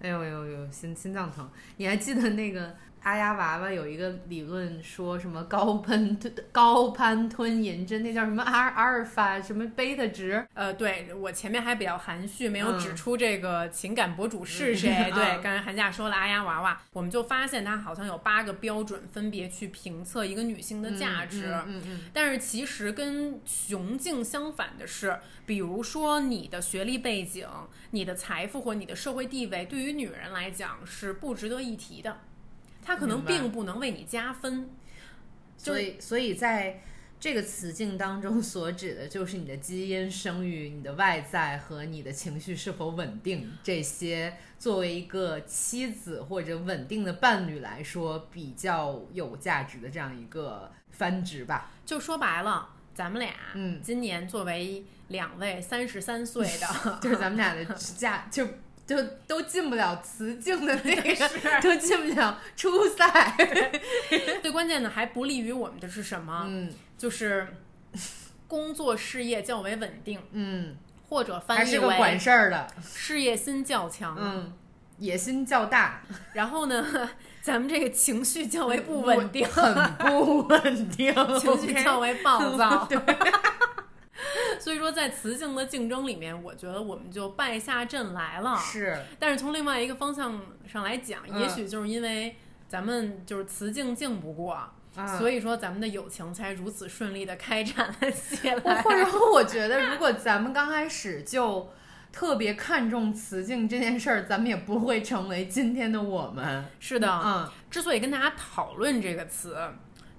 [0.01, 1.49] 哎呦呦呦，心心脏疼！
[1.77, 2.75] 你还记得那个？
[3.05, 10.43] 阿丫娃娃有一个理论，说什么高攀吞高攀吞银针，那叫什么阿阿尔法什么贝塔值？
[10.55, 14.89] 呃，对我前面还比较含蓄，没有指出这个情感博主是谁。
[15.13, 21.45] 对，刚才寒假说了阿丫娃娃，我们就发现它好像有八个标准，分别去评测一个女性的价值。
[21.67, 22.01] 嗯嗯。
[22.11, 25.15] 但是其实跟雄竞相反的是，
[25.45, 27.47] 比如说你的学历背景、
[27.91, 32.17] 你的财富或你的社会地位，对于女人来讲是不值得一提的。
[32.85, 34.69] 它可能并不能为你加分，
[35.57, 36.83] 所以，所以在
[37.19, 51.71] 这个词境当中，所指的就是你的基因、生育、你的外在和你的情绪是否稳定，这些作为一个妻子或者稳定的伴侣来说，比较有价值的这样一个繁殖吧。
[51.83, 57.65] 就说白了，咱们俩，嗯，今年作为两位三十三岁的， 就是咱们俩的
[57.97, 58.47] 价就。
[58.85, 61.29] 就都进不了雌竞的那个，
[61.61, 63.35] 都进不了初赛。
[64.41, 66.43] 最关键的还不利于我们的是什么？
[66.47, 67.47] 嗯，就是
[68.47, 70.21] 工作事业较为稳定。
[70.31, 70.75] 嗯，
[71.09, 74.15] 或者翻译为是个管事儿的，事业心较强。
[74.19, 74.53] 嗯，
[74.99, 76.01] 野心较大。
[76.33, 77.09] 然后呢，
[77.41, 82.85] 咱们这个情绪较为不稳定，很不稳定， 情绪较为暴躁。
[82.85, 82.99] 对。
[84.59, 88.57] 所以说，在雌竞的竞争里面，我觉得我们就败下阵来了。
[88.57, 92.35] 是，但是从另外一个方向上来讲，也许就是因为
[92.67, 94.57] 咱们就是雌竞竞不过，
[95.17, 98.81] 所以说咱们的友情才如此顺利的开展了起来。
[98.81, 101.69] 或者 说，我觉得如果咱们刚开始就
[102.11, 106.65] 特别看重雌竞这件事儿，咱们也不会成为今天的我们。
[106.79, 109.57] 是的，嗯，之所以跟大家讨论这个词，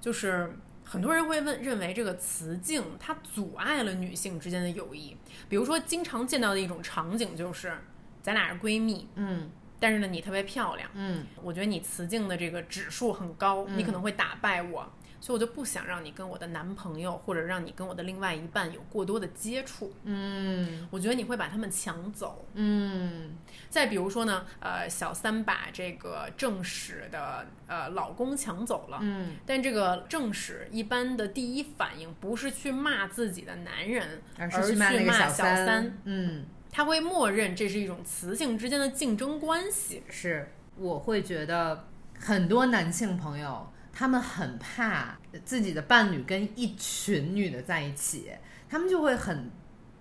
[0.01, 0.57] 就是。
[0.89, 5.17] 很多人会问，认为这个雌竞它阻碍了女性之间的友谊。
[5.49, 7.77] 比如说，经常见到的一种场景就是，
[8.23, 14.89] 咱俩是闺蜜，嗯，但是呢，你特别漂亮，嗯，我觉得你雌竞的这个指数很高，你可能会打败我。
[15.27, 19.93] 所以我就不想让你跟我的男朋友，或者让你跟我的另外一半有过多的接触。
[20.05, 22.47] 嗯，我觉得你会把他们抢走。
[22.55, 23.37] 嗯，
[23.69, 29.01] 再比如说呢，呃，小三把这个正史的呃老公抢走了。
[29.03, 35.99] 嗯，但这个正史一般的第一反应不是去骂自己的男人，而是去骂小三。
[36.05, 40.05] 嗯，他会默认这是一种雌性之间的竞争关系。
[40.09, 43.67] 是，我会觉得很多男性朋友。
[43.99, 48.31] 他们很怕自己的伴侣跟一群女的在一起，
[48.69, 49.51] 他们就会很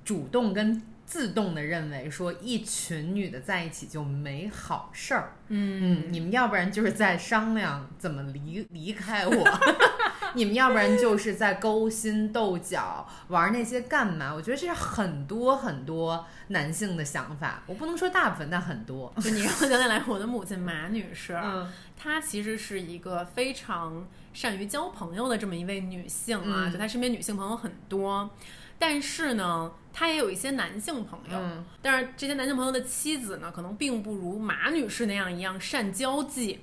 [0.03, 5.33] 主动跟自动的认为说一群女的在一起就没好事儿。
[5.49, 9.59] 嗯嗯，你们要不然就是在商量怎么离离开我，
[10.33, 14.33] 你们要不然就是在勾心斗角，玩那些干嘛？
[14.33, 17.61] 我觉得这是很多很多男性的想法。
[17.67, 19.13] 我不能说大部分，但很多。
[19.21, 21.39] 就你让我想起来，我的母亲马女士，
[21.95, 28.31] 她其实是一个非常善于交朋友的这么一位女性啊，就她身边女性朋友很多。
[28.77, 31.39] 但是呢，她也有一些男性朋友，
[31.81, 36.59] 但是这些男性朋友的妻子呢，可能并不如马女士那样一样善交际。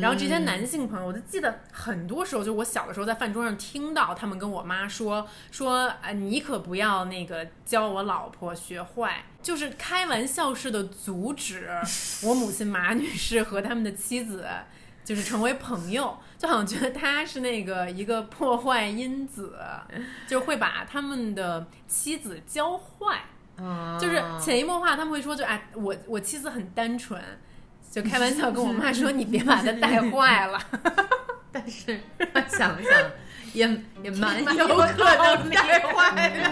[0.00, 11.68] 然后这些男性朋友，我就记得很多时候，就我小的时候在饭桌上听到他们跟我妈说说，啊，你可不要那个教我老婆学坏，就是开玩笑似的阻止
[12.22, 14.46] 我母亲马女士和他们的妻子
[15.04, 19.56] 就是成为朋友，就好像觉得他是那个一个破坏因子，
[20.26, 23.22] 就会把他们的妻子教坏，
[23.98, 27.22] 就是潜移默化他们会说，就哎，我我妻子很单纯。
[27.90, 30.58] 就开玩笑跟我妈说：“你别把她带坏了。
[31.52, 32.00] ”但是
[32.48, 33.10] 想想，
[33.52, 33.68] 也
[34.02, 36.42] 也蛮有可能带坏的。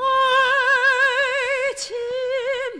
[0.00, 0.02] 爱
[1.76, 1.94] 情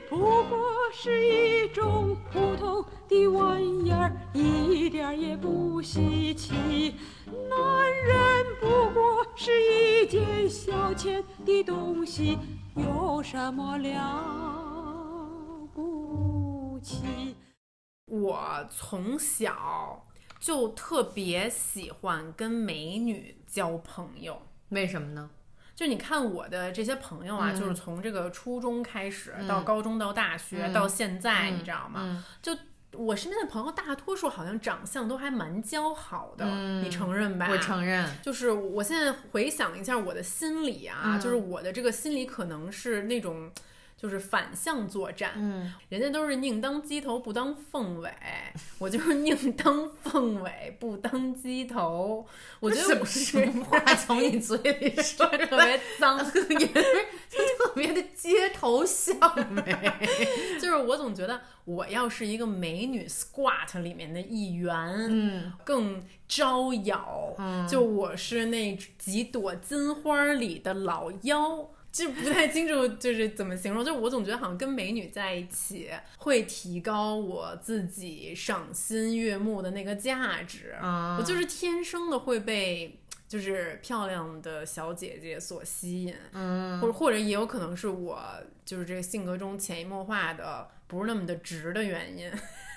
[0.08, 0.57] 不过
[0.92, 6.94] 是一种普通的玩意儿，一点也不稀奇。
[7.26, 12.38] 男人不过是一件消遣的东西，
[12.74, 17.36] 有什么了不起？
[18.06, 20.06] 我从小
[20.40, 25.30] 就特别喜欢跟美女交朋友，为什么呢？
[25.78, 32.24] 就你看我的这些朋友啊，就是从这个初中开始到高中到大学到现在，你知道吗？
[32.42, 32.52] 就
[32.94, 36.44] 我身边的朋友大多数好像长相都还蛮姣好的，
[36.82, 37.46] 你承认吧？
[37.48, 38.04] 我承认。
[38.20, 43.48] 就是我现在回想一下我的心理啊，就是我的这个心理可能是那种。
[44.00, 48.08] 就是反向作战，嗯，人家都是宁当鸡头不当凤尾，
[48.78, 52.24] 我就是宁当凤尾不当鸡头。
[52.60, 53.76] 我觉得什么话
[54.06, 56.16] 从你嘴里说特别脏
[56.48, 59.18] 也是特别的街头巷
[59.66, 60.58] 尾。
[60.60, 64.74] 就是我总觉得我要是一个美女 squat 里面的一员，
[65.08, 67.34] 嗯，更招摇。
[67.38, 71.68] 嗯，就我是那几朵金花里的老妖。
[71.90, 73.82] 就不太清楚，就是怎么形容。
[73.84, 80.76] 就我总觉得好像跟美女在一起会提高我自己赏心悦目的那个价值。
[80.82, 86.14] 我就是天生的会被就是漂亮的小姐姐所吸引。
[86.32, 88.22] 嗯，或者或者也有可能是我
[88.64, 92.30] 就是这个性格中潜移默化的不是那么的直的原因。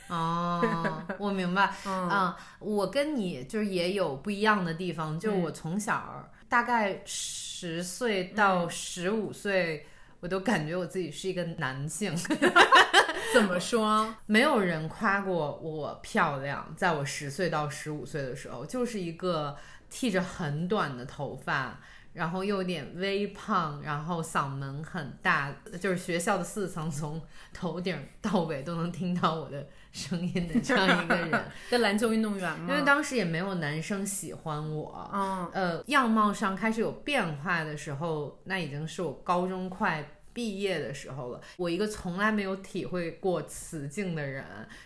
[0.07, 1.72] 哦，我明白。
[1.86, 5.20] 嗯，我跟你就是也有不一样的地方。
[5.20, 7.01] 就是我从小大概。
[7.05, 7.50] 十
[7.84, 9.86] 岁到十五岁，
[10.20, 12.16] 我都感觉我自己是一个男性。
[13.34, 14.14] 怎么说？
[14.26, 16.74] 没有人夸过我漂亮。
[16.76, 19.55] 在我十岁到十五岁的时候，就是一个
[19.89, 21.80] 剃着很短的头发。
[22.14, 25.49] 然后又有点微胖，然后嗓门很大，
[25.80, 27.22] 就是学校的四层从
[27.53, 31.45] 头顶到尾都能听到我的声音的这样一个人。
[31.69, 32.67] 在篮球运动员吗？
[32.69, 35.09] 因为当时也没有男生喜欢我。
[35.13, 35.49] 嗯。
[35.53, 41.41] 呃，样貌上开始有变化的时候，那已经是我高中快毕业的时候了。
[41.57, 44.45] 我一个从来没有体会过此境的人，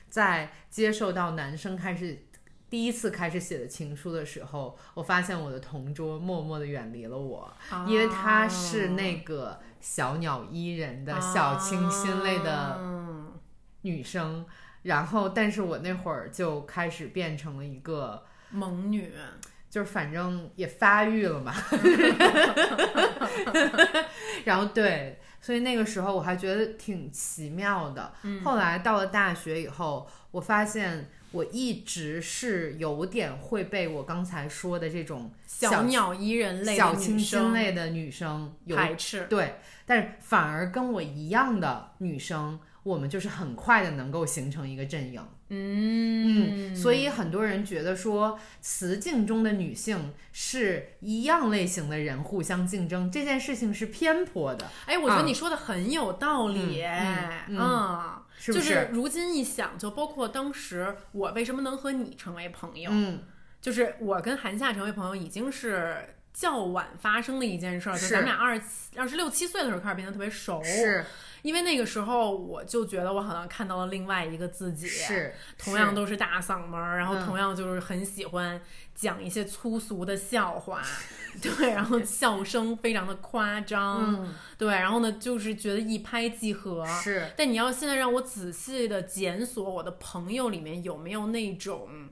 [0.10, 2.26] 在接受到男生开始。
[2.68, 7.50] 第一次开始写的情书的时候，我发现我的同桌默默的远离了我，
[7.88, 12.82] 因为他是那个小鸟依人的小清新类的
[13.84, 14.46] 女生。
[14.86, 19.12] 然后，但是我那会儿就开始变成了一个猛女，
[19.70, 21.54] 就是反正也发育了嘛。
[24.46, 28.14] 然后对，所以那个时候我还觉得挺奇妙的。
[28.44, 31.10] 后来到了大学以后，我发现。
[31.32, 39.56] 我一直是有点会被我刚才说的这种小鸟依人类、小清新类的女生排斥，对，
[39.86, 45.22] 但是反而跟我一样的女生，我们就是很快的能够形成一个阵营。
[45.50, 54.70] 嗯嗯，所以很多人觉得说雌竞中的女性是一样类型的人互相竞争，这件事情是偏颇的。
[54.86, 56.84] 哎，我觉得你说的很有道理。
[57.50, 58.22] 嗯。
[58.38, 63.22] 就是如今一想，就包括当时我为什么能和你成为朋友，嗯，
[63.62, 71.04] 就是我跟韩夏成为朋友已经是较晚发生的一件事儿，就咱们俩二十七、二十六七岁的时候开始变得特别熟，是。
[71.42, 78.60] 因为那个时候，我就觉得我好像看到了另外一个自己，是同样都是大嗓门儿，然后同样就是很喜欢
[78.96, 80.82] 讲一些粗俗的笑话，
[81.40, 84.28] 对，然后笑声非常的夸张，
[84.58, 87.28] 对，然后呢，就是觉得一拍即合，是。
[87.38, 92.10] 但你要现在让我仔细的检索我的朋友里面有没有那种。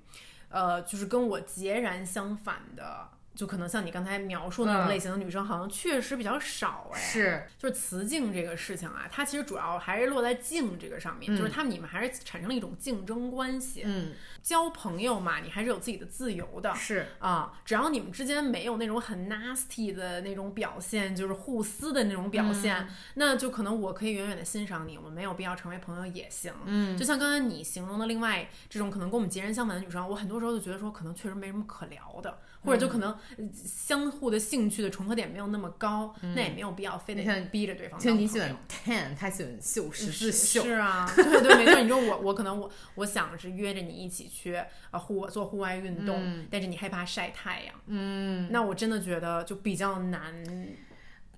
[0.50, 3.10] 呃，就是跟我截然相反的。
[3.36, 7.00] 就可能像你刚才描述那种类型的女生，好像确实比较少哎。
[7.00, 13.84] 是，就是雌竞这个事情啊，它其实主要还是落在竞这个上面，就是他们你们还是产生了一种竞争关系。
[13.86, 16.74] 嗯，交朋友嘛，你还是有自己的自由的。
[16.76, 26.54] 是啊，只要你们之间没有那种很 nasty 的那种表现，就是互撕的那种表现，那就可能我可以远远的欣赏你，我们没有必要成为朋友也行。
[26.66, 32.38] 嗯，就像刚才你形容的另外这种可能跟我们截然相反的女生，我很多时候就觉得说，可能确实没什么可聊的。
[32.64, 33.18] 或者就可能
[33.54, 38.00] 相互的兴趣的重合点没有那么高，那也没有必要非得逼着对方。
[38.00, 40.64] 就你喜欢 ten，他喜欢绣十字绣。
[40.64, 41.82] 是啊， 对对没错。
[41.82, 44.56] 你说我我可能我我想是约着你一起去
[44.92, 50.34] 啊户做户外运动，但是你害怕晒太阳，嗯，那我真的觉得就比较难。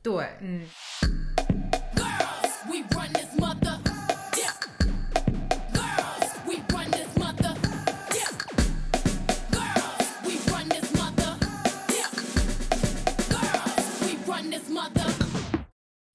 [0.02, 0.68] 对，嗯。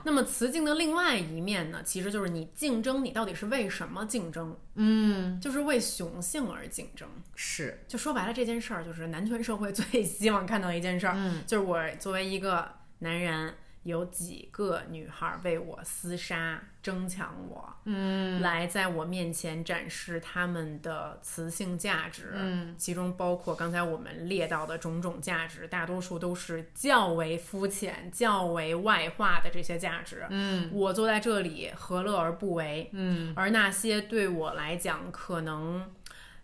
[0.05, 4.57] 那么雌竞的另外一面呢，其实就是你竞争，你到底是为什么竞争？
[4.75, 7.09] 嗯，就是为雄性而竞争。
[7.35, 13.55] 是，就说白了，这件事儿就是男权社会最希望看到一件事儿，就是我作为一个男人。
[13.83, 32.91] 有几个女孩为我厮杀、争抢我，嗯，来在我面前展示他们的雌性价值，嗯，其中包括刚才我们列到的种种价值，大多数都是较为肤浅、较为外化的这些价值，嗯，我坐在这里何乐而不为？
[32.93, 35.91] 嗯，而那些对我来讲可能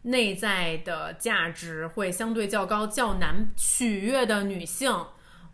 [0.02, 4.90] 内在的价值会相对较高、较难取悦的女性，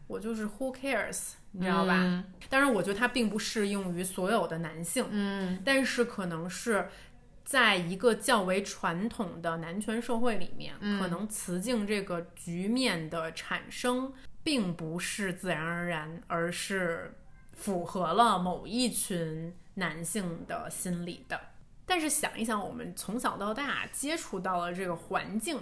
[0.07, 1.33] 我就是 Who cares？
[1.53, 2.25] 你知道吧？
[2.49, 5.07] 当然，我觉得它并不适用于所有的男性。
[5.11, 6.89] 嗯，但是可能是
[7.45, 17.15] 在一个较为传统的男权社会里面，可能雌竞这个局面的产生，并不是自然而然，而是
[17.53, 21.39] 符合了某一群男性的心理的。
[21.85, 25.61] 但是想一想，我们从小到大接触到了这个环境。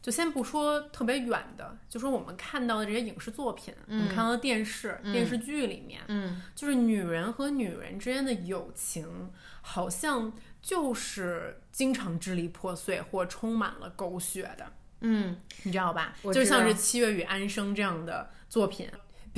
[0.00, 9.30] 就先不说特别远的，就说我们看到的这些影视作品，我们看到的电视电视剧里面，嗯，就是女人和女人之间的友情，
[9.60, 10.32] 好像
[10.62, 16.14] 就是经常支离破碎或充满了狗血的，嗯，你知道吧？
[16.32, 18.88] 就像是《七月与安生》这样的作品。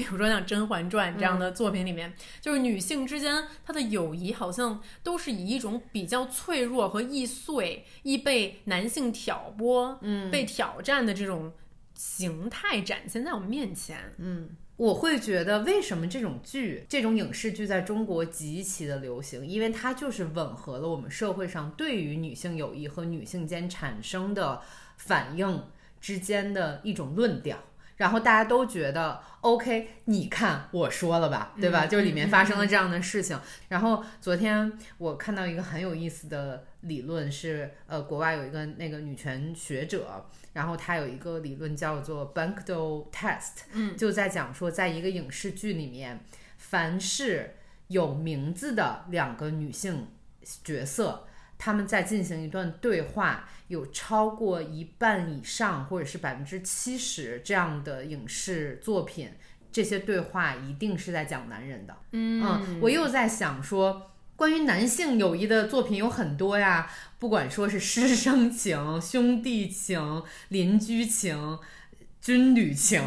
[0.01, 11.53] 比如说像《甄嬛传》这样的作品里面，就是女性之间她的友谊好像都是以一种比较脆弱和易碎、易被男性挑拨、嗯，被挑战的这种
[11.95, 14.15] 形态展现在我们面前。
[14.17, 14.49] 嗯，
[14.79, 24.63] 我会觉得为什么这种剧、这种影视剧在中国极其的流行，因为它就是吻合了我们社会上对于女性友谊和女性间产生的
[24.97, 25.63] 反应
[26.01, 27.63] 之间的一种论调。
[28.01, 31.85] 然后大家都觉得 OK，你看我说了吧，对吧？
[31.85, 33.39] 就是里面发生了这样的事情。
[33.69, 40.25] 然后昨天我看到一个很有意思的理论，是呃，国外有一个那个女权学者，
[40.55, 46.25] 然后她有一个理论叫做 Bankdo Test，嗯，就在讲说，在一个影视剧里面，
[46.57, 47.57] 凡是
[47.89, 50.09] 有名字的两个女性
[50.65, 51.27] 角色。
[51.59, 59.31] 她们在进行一段对话，有超过一半以上，或者是百分之七十这样的影视作品，
[59.71, 61.97] 这些对话一定是在讲男人的。
[62.11, 66.91] 嗯，我又在想说，关于男性友谊的作品有很多呀，
[67.21, 71.57] 不管说是师生情、兄弟情、邻居情、
[72.21, 73.01] 军旅情，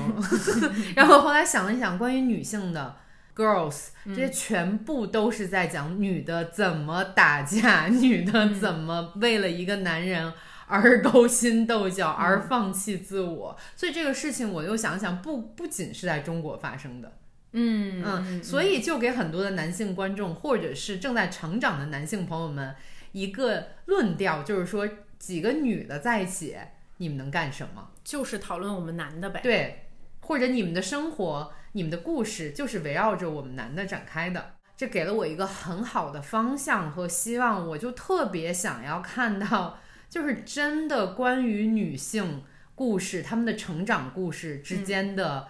[0.96, 2.96] 然后后来想了想，关于女性的。
[3.36, 10.32] Girls，这些全部都是在讲女的怎么打架，女的怎么为了一个男人
[10.68, 13.58] 而勾心斗角，而放弃自我。
[13.76, 17.12] 所以这个事情我又想想，不不仅是在中国发生的，
[17.52, 22.76] 嗯嗯，所以就给很多的男性观众或者是正在成长的男性朋友们
[23.12, 24.88] 一个论调，就是说
[25.20, 26.58] 几个女的在一起，
[26.98, 27.90] 你们能干什么？
[28.04, 29.40] 就是讨论我们男的呗。
[29.42, 29.88] 对，
[30.22, 31.54] 或者你们的生活。
[31.76, 37.68] 你们的故事就是围绕着我们男的展开的，这给了我一个很好的方向和希望。
[37.68, 39.80] 我就特别想要看到，
[40.14, 42.44] 就是真的关于女性
[42.76, 45.48] 故事、她们的成长故事之间的，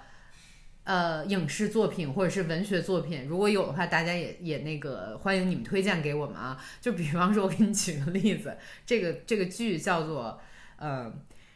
[0.86, 3.26] 呃，影视作品或者是文学作品。
[3.28, 6.58] 如果有的话，大家也也那个欢迎你们推荐给我们啊。
[6.80, 8.56] 就比方说，我给你举个例子，
[8.86, 10.40] 这个这个剧叫做，
[10.78, 11.14] 呃。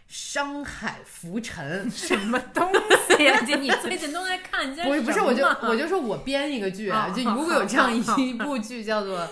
[0.09, 2.71] 商海浮沉 什么东
[3.09, 3.41] 西呀？
[3.45, 9.29] 姐，你最近都在看些不是不是，我就我就说我编一个剧啊，就如果有这样一部剧叫做，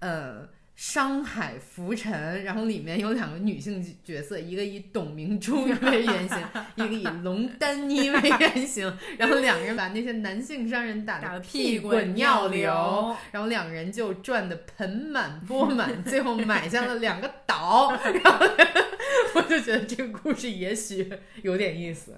[0.00, 0.46] 呃，
[0.82, 6.38] 商海浮沉，然后里面有两个女性角色，一个以董明珠为原型，
[6.74, 18.44] 一个以龙丹妮为原型，然后两个人把那些男性商人打得屁滚尿流，然后两个人就赚得盆满 钵满，最后买下了两个岛， 然后
[19.36, 21.12] 我就觉得这个故事也许
[21.42, 22.16] 有点意思。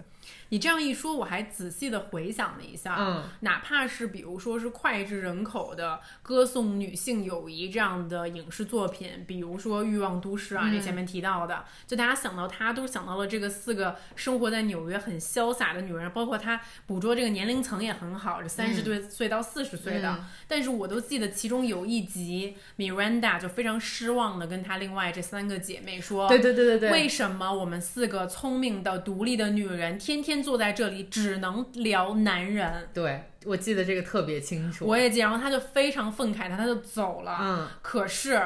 [0.50, 20.24] 你这样一说，我还仔细的回想了一下，嗯，哪怕是比如说是脍炙人口的歌颂女性友谊这样的影视作品，比如说《欲望都市》啊，你前面提到的，就大家想到她都想到了这个四个生活在纽约很潇洒的女人，包括她捕捉这个年龄层也很好，这三十岁到四十岁的。
[20.46, 34.86] 但是我都记得其中有一集，Miranda 就非常失望的跟她另外这三个姐妹说：“对对对对对，为什么我们四个聪明的独立的女人天天？”坐在这里只能聊男人，对我记得这个特别清楚。
[34.86, 37.38] 我也记，然后他就非常愤慨，他他就走了。
[37.40, 38.42] 嗯，可是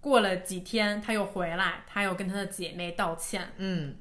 [0.00, 3.52] 过了几天他又回来，他又跟他的姐妹道歉。
[3.56, 3.96] 嗯，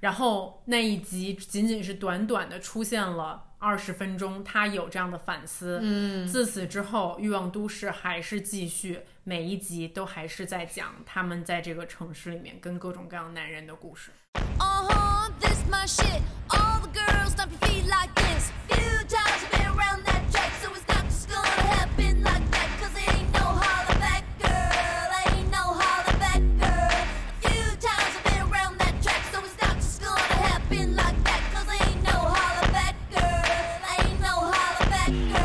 [0.00, 5.78] 然后那一集仅仅是短短的出现了二十分钟，他有这样的反思。
[5.82, 14.10] 嗯，自此之后，欲望都市还是继续，每一集都还是在讲他们在这个城市里面跟各种各样男人的故事。
[15.69, 16.21] my shit.
[16.49, 18.51] All the girls stomp your feet like this.
[18.69, 22.69] Few times I've been around that track, so it's not just gonna happen like that.
[22.79, 26.93] Cause it ain't no holler back girl, ain't no holler back girl.
[27.41, 31.41] Few times I've been around that track, so it's not just gonna happen like that.
[31.53, 33.43] Cause ain't no holler back girl,
[33.99, 35.43] ain't no holler back girl.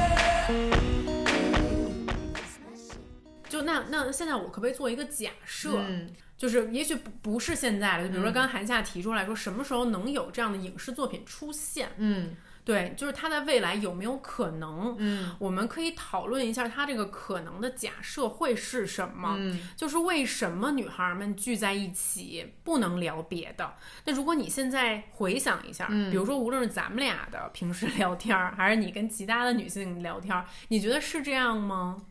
[3.49, 5.71] 就那那现在我可不可以做一个假设？
[5.77, 8.04] 嗯 就是，也许不不是现在了。
[8.04, 11.90] 就比如说，刚刚韩夏提出来说，什么时候能有这样的影视作品出现？
[11.98, 14.96] 嗯，对，就是它在未来有没有可能？
[15.00, 19.36] 嗯，我们可以讨论一下它这个可能的假设会是什么？
[19.40, 23.74] 嗯，就是为什么女孩们聚在一起不能聊别的？
[24.04, 32.04] 那如果你现在回想一下，比如说，无论是咱们俩的平时聊天，还是你跟其他的女性聊天，你觉得是这样吗？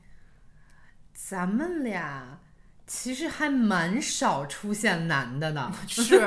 [1.13, 2.41] 咱们俩。
[2.87, 6.19] 其实还蛮少出现男的呢，是，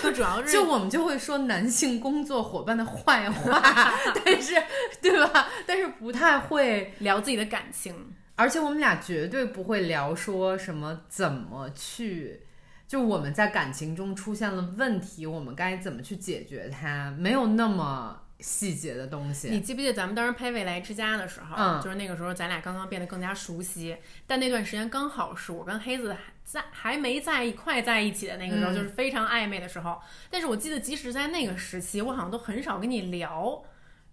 [0.00, 3.60] 就主要是 就我们就会说男性工作伙伴的坏话，
[4.24, 4.54] 但是
[5.02, 5.48] 对吧？
[5.66, 12.42] 但是不太会聊自己的感情，而且我们俩绝对不会聊说什么怎么去，
[12.86, 18.22] 就我们在感情中出现了问题，我们该怎么去解决它，没有那么。
[18.40, 23.96] 细节的东西，你记不记得咱们当时拍《未来之家》的时候，嗯，就是那个时候咱俩刚刚变得更加熟悉，
[24.28, 30.00] 但那段时间刚好是我跟黑子在还没在一块在一起的那个时候，就是非常暧昧的时候。
[30.30, 33.60] 但是我记得，即使在那个时期，我好像都很少跟你聊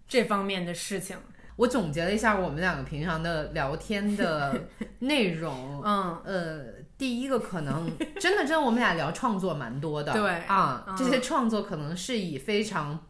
[0.08, 1.16] 这方面的事情。
[1.54, 4.66] 我总结了一下我们两个平常的聊天的
[4.98, 6.64] 内容，嗯，呃，
[6.98, 10.30] 第一个可能真的真的我们俩聊创作蛮多的，对。
[10.48, 13.06] 啊，这些创作可能是以非常。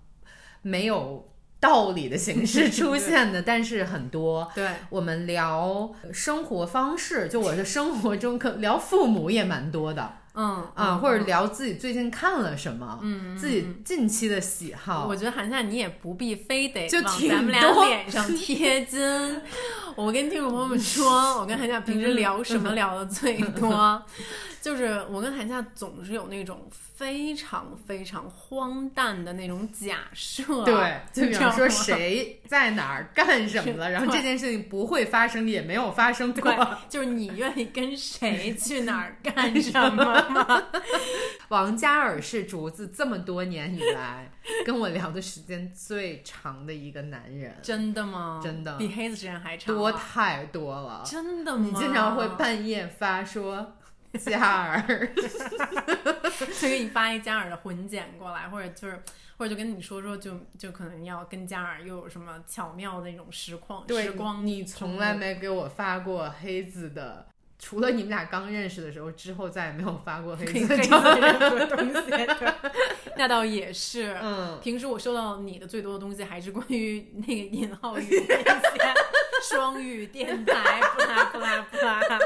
[0.66, 1.24] 没有
[1.60, 4.50] 道理的形式出现的，但是很多。
[4.52, 10.12] 对，我们聊生活方式，就我的生活中可聊父母也蛮多的。
[10.38, 15.06] 嗯啊，或者聊自己最近看了什么，嗯，自己近期的喜好。
[15.08, 19.00] 我觉得韩夏你也不必非得就往咱们俩脸上贴金。
[19.97, 24.03] 我跟听众朋友们说，我跟韩夏平时聊什么聊的最多，
[24.61, 30.64] 就是我跟韩夏总是有那种非常非常荒诞的那种假设。
[30.64, 36.78] 对， 就比方说谁在哪儿干什么了，然后这件事情不会发生，也没有发生过。
[36.90, 40.62] 就是你愿意跟谁 去哪儿干什么。
[41.49, 44.30] 王嘉尔是竹子这么多年以来
[44.64, 48.40] 跟我聊的时间最长的一个男人，真的吗？
[48.42, 51.03] 真的比黑子时间还长，多太多了。
[51.05, 51.64] 真的吗？
[51.64, 53.74] 你经常会半夜发说
[54.18, 54.82] 嘉尔，
[56.61, 59.03] 就给你发一加尔的混剪过来，或者就是
[59.37, 64.47] 或者就跟你说说，就就可能要跟嘉尔又有什么巧妙的那种实况时光。
[64.47, 67.26] 你从来没给我发过黑子的。
[67.59, 72.11] 除了你们俩刚认识的时候，之后再也没有发过黑子任何东西。
[73.16, 78.95] 那倒也是，嗯，平时我收到你的最多的东西还是关于那个尹浩宇那些
[79.49, 82.18] 双语电台，不啦不啦不啦。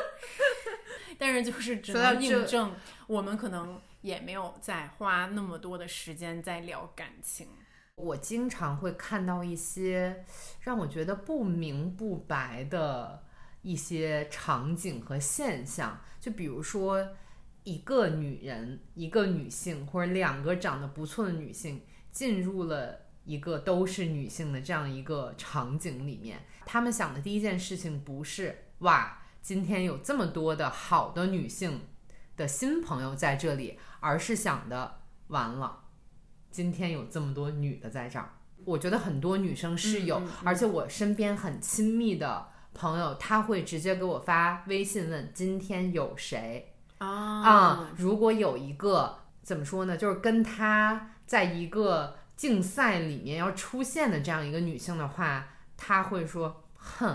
[1.19, 2.75] 但是就是只能印证，
[3.07, 7.49] 我们可能也没有再花那么多的时间在聊感情。
[7.95, 10.25] 我经常会看到一些
[10.61, 13.25] 让我觉得不明不白的。
[13.63, 17.07] 一些场景和现象，就比如说
[17.63, 31.83] 一个女人、一个女性或者两个长得不错的女性进入了一个都是女性的这样一个场景里面，她们想的第一件事情不是哇，今天有这么多的好的女性
[32.37, 35.85] 的新朋友在这里，而是想的完了，
[36.51, 38.31] 今天有这么多女的在这儿。
[38.65, 47.91] 我觉得很多女生是有，而且我身边很亲密的朋友，他会直接给我发微信问今天有谁啊？
[47.97, 55.49] 如果有一个怎么说呢，就是跟他在一个竞赛里面要出现的这样一个女性的话，
[55.81, 57.09] 他会说哼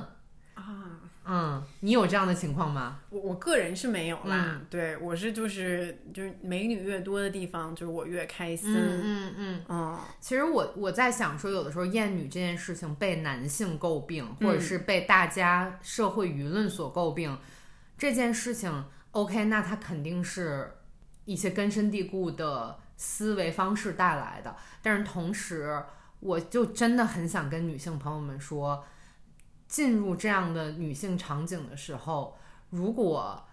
[0.55, 0.99] 啊。
[1.28, 2.99] 嗯，你有这样的情况吗？
[3.09, 4.61] 我我个人是没有啦。
[4.70, 8.72] 对我是就是就是美女越多的地方，就是我越开心。
[8.72, 9.99] 嗯嗯嗯。
[10.20, 17.36] 其实我我在想说，有的时候厌女这件事情被男性诟病，或者是被大家社会舆论所诟病，
[17.97, 20.76] 这件事情 OK，那它肯定是
[21.26, 24.55] 一些根深蒂固的思维方式带来的。
[24.84, 25.82] 但是同时，
[26.20, 28.84] 我就真的很想跟女性朋友们说。
[29.68, 32.38] 进入这样的女性场景的时候，
[32.70, 33.43] 如果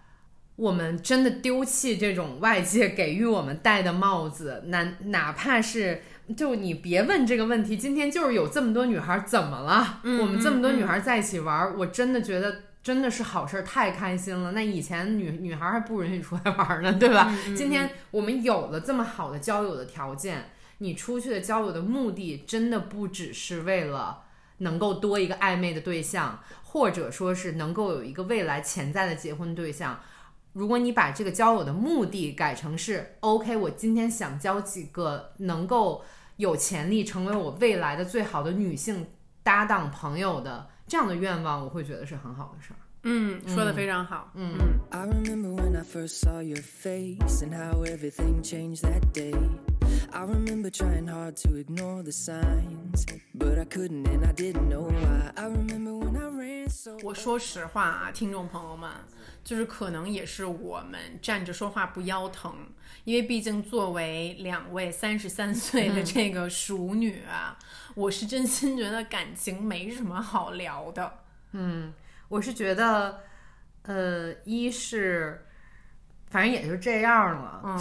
[0.55, 6.03] 我们真的丢弃这种外界给予我们戴的帽子，哪哪怕是
[6.37, 10.01] 就你别问这个问题，今天就是有这么多女孩怎么了？
[10.03, 14.51] 我们这么多女孩在一起玩，我真的觉得真的是好事，太开心了。
[14.51, 17.35] 那以前女女孩还不允许出来玩呢，对吧？
[17.57, 24.21] 今天我们有了这么好的交友的条件，你出去的交友的目的真的不只是为了。
[24.59, 29.99] 能够多一个暧昧的对象，或者说是能够有一个未来潜在的结婚对象。
[30.53, 36.03] 如果你把这个交友的目的改成是 OK，我今天想交几个能够
[36.37, 39.05] 有潜力成为我未来的最好的女性
[39.41, 42.77] 搭档朋友的这样的愿望，我会觉得是很好的事儿。
[43.01, 44.31] 嗯，说的非常好。
[44.35, 44.55] 嗯。
[50.11, 55.31] I remember trying hard to ignore the signs, but I couldn't and I didn't know why.
[55.35, 56.97] I remember when I ran so.
[57.03, 58.89] 我说实话啊，听众朋友们，
[59.43, 62.53] 就是可能也是我们站着说话不腰疼，
[63.03, 67.57] 因为毕竟作为两位三十三岁的这个熟女啊，
[67.95, 71.11] 我是真心觉得感情没什么好聊的。
[71.53, 71.93] 嗯，
[72.29, 73.19] 我是觉得，
[73.81, 75.45] 呃，一是。
[76.33, 77.77] 反正也就这样了，嗯，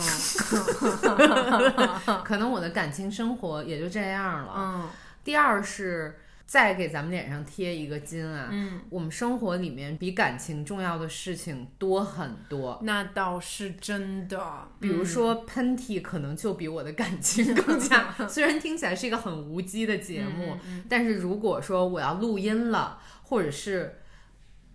[2.22, 4.88] 可能我的感情生活也就这样了，嗯。
[5.24, 14.68] 第二是再给咱们脸上贴一个金啊，嗯，我们生活里面比感情重要的事情多很多，那倒是真的。
[14.78, 18.12] 比如说喷嚏，可能就比我的感情更加。
[18.28, 20.59] 虽然听起来是一个很无稽的节目，
[20.90, 24.00] 但是如果说我要录音了，或者是。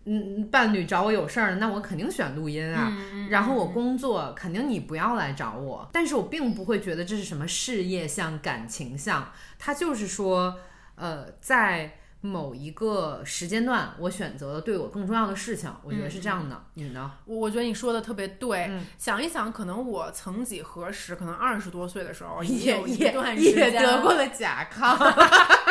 [0.09, 2.97] 嗯，伴侣找我有事儿，那我肯定选录音啊。
[3.29, 5.89] 然后我工作，肯定你不要来找我。
[5.91, 10.55] 但是我并不会觉得这是什么事业向、感情向，它就是说，
[10.95, 15.69] 呃，在某一个时间段，我选择了对我更重要的事情。
[15.83, 17.11] 我觉得是这样的，你呢？
[17.25, 18.71] 我我觉得你说的特别对。
[18.97, 24.97] 想一想，可能我曾几何时，可能二十多岁的时候，也有一段时间得过了甲亢。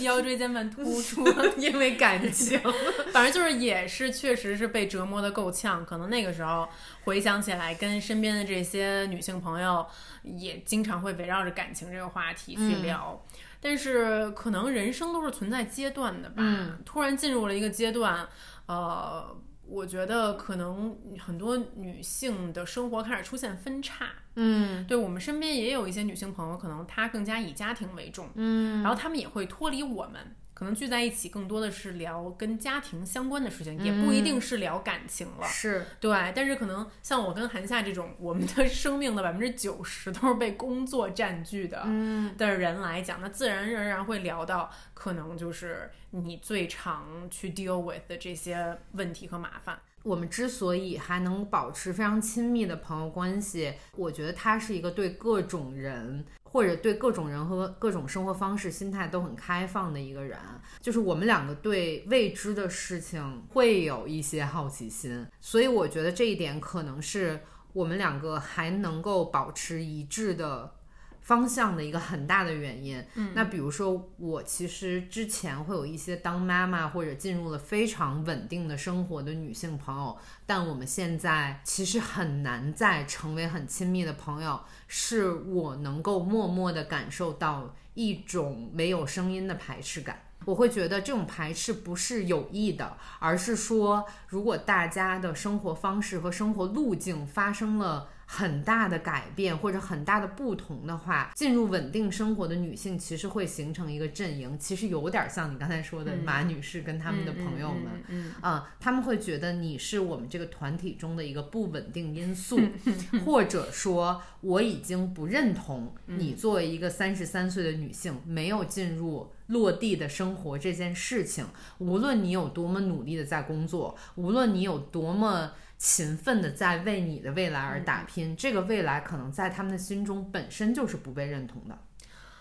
[0.00, 1.24] 腰椎间盘突 出，
[1.56, 2.60] 因为感情，
[3.12, 5.84] 反正就是也是，确实是被折磨的够呛。
[5.84, 6.68] 可能那个时候
[7.04, 9.86] 回想起来，跟身边的这些女性朋友
[10.22, 13.24] 也经常会围绕着感情这个话题去聊。
[13.60, 16.42] 但是可能人生都是存在阶段的吧，
[16.84, 18.28] 突然进入了一个阶段，
[18.66, 19.36] 呃。
[19.66, 30.36] 我觉得可能很多女性的生活开始出现分叉，嗯，对我们身边也有一些女性朋友，可能她更加以家庭为重，嗯，然后她们也会脱离我们。
[30.64, 35.46] 可能聚在一起更多的是聊跟家庭相关的事情，也不一定是聊感情了。
[35.46, 49.78] 是对，但是可能像我跟韩夏这种，我们的 生命的百分之九十都是被工作占据的嗯的人来讲，那自然而然会聊到可能就是你最常去 deal with 的这些问题和麻烦。
[50.02, 56.24] 我们之所以还能保持非常亲密的朋友关系，我觉得他是一个对各种人。
[56.54, 60.38] 或者对各种人和各种生活方式、心态都很开放的一个人，
[60.80, 67.40] 就是我们两个对未知的事情会有一些好奇心，所以我觉得这一点可能是
[67.72, 70.76] 我们两个还能够保持一致的。
[71.24, 90.20] 方向的一个很大的原因，嗯，那比如说我其实之前会有一些当妈妈或者进入了非常稳定的生活的女性朋友，但我们现在其实很难再成为很亲密的朋友，是我能够默默的感受到一种没有声音的排斥感。
[90.44, 98.10] 我会觉得这种排斥不是有意的，而是说如果大家的生活方式和生活路径发生了。
[98.26, 112.58] 很大的改变或者很大的不同的话，进入稳定生活的女性其实会形成一个阵营，其实有点像你刚才说的马女士跟他们的朋友们，嗯啊，他们会觉得你是我们这个团体中的一个不稳定因素，
[113.24, 121.44] 或者说我已经不认同你作为一个三十三岁的女性没有进入落地的生活这件事情，
[121.78, 125.52] 无论你有多么努力的在工作，无论你有多么。
[125.84, 131.78] 勤奋的在为你的未来而打拼，这个未来可能在他们的心中本身就是不被认同的。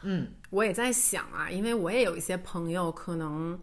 [0.04, 3.60] 嗯，我也在想啊，因为我也有一些朋友，可能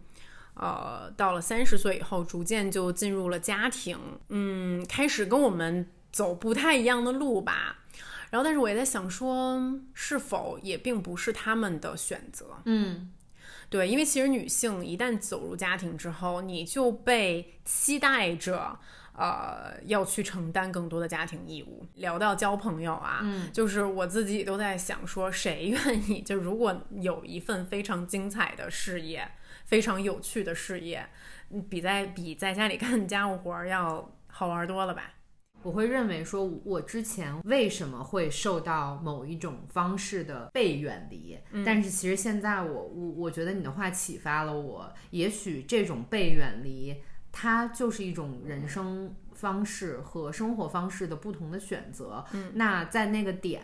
[0.52, 7.78] 呃到了三十岁以后，逐渐就进入了家庭，嗯，开始跟我们走不太一样的路吧。
[8.28, 12.58] 然后，但是我也在想说，是否也并不是他们的选择？
[12.66, 13.10] 嗯，
[13.70, 18.78] 对，因为其实女性一旦走入家庭之后，你就被期待着。
[19.20, 21.86] 呃，要去承担更多的家庭义务。
[21.96, 26.22] 聊到交朋友啊，嗯，就是我自己都在想说，谁愿意？
[26.22, 29.30] 就如果有一份非常精彩的事业，
[29.66, 31.06] 非常有趣的事业，
[31.68, 35.12] 比在比在家里干家务活要好玩多了吧？
[35.62, 41.38] 我会认为说，我之前为什么会受到某一种方式的被远离？
[41.66, 47.02] 但是其实现在我我我觉得你的话启发了我，也许这种被远离。
[47.32, 52.24] 它就是一种人生方式和生活方式的不同的选择。
[52.32, 53.62] 嗯，那在那个点，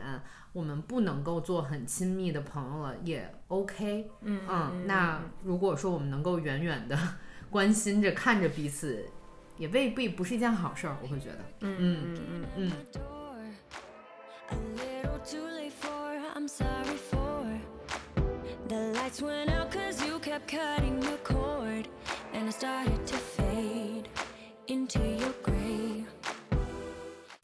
[0.52, 4.10] 我们不能够做很亲密的朋友了，也 OK。
[4.22, 6.98] 嗯嗯，那如果说我们能够远远的
[7.50, 9.04] 关心着、看着彼此，
[9.58, 10.96] 也未必不是一件好事儿。
[11.02, 12.72] 我会觉得，嗯嗯嗯嗯。
[23.56, 24.08] fade
[24.68, 25.55] into your grave.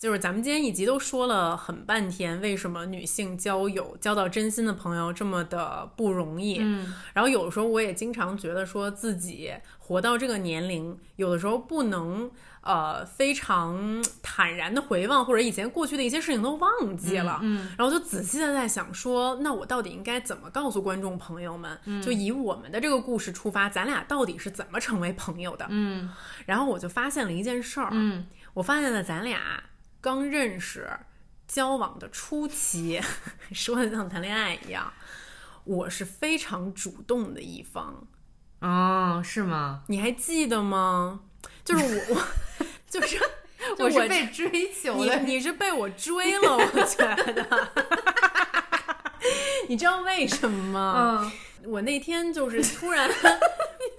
[0.03, 6.59] 就是咱们今天一集都说了很半天，为什么女性交友交到真心的朋友这么的不容易？
[6.61, 12.29] 嗯，然后有的时候我也经常觉得说自己活到这个年龄，有的时候不能
[12.63, 21.79] 呃非常坦然的回望，或者以前过去的一些事情都忘记了，嗯，然后就仔细的在想说，那我到底应该怎么告诉观众朋友们？
[22.03, 25.65] 就以我们的这个故事出发，咱俩到底是怎么成为朋友的？
[25.69, 26.11] 嗯，
[26.45, 29.39] 然后我就发现了一件事儿，嗯，我发现了咱俩。
[30.03, 30.91] 刚认识、
[31.47, 33.01] 交往的初期，
[33.55, 34.93] 说的像谈恋爱一样，
[35.63, 38.05] 我是非常主动的一方。
[38.61, 39.85] 哦，是吗？
[39.87, 41.21] 你还记得吗？
[41.65, 42.27] 就是我，我
[42.91, 43.17] 就是
[43.79, 47.73] 我是被追求的，你你是被我追了，我觉得。
[49.69, 51.33] 你知道为什么吗？
[51.63, 53.09] 嗯，我那天就是突然，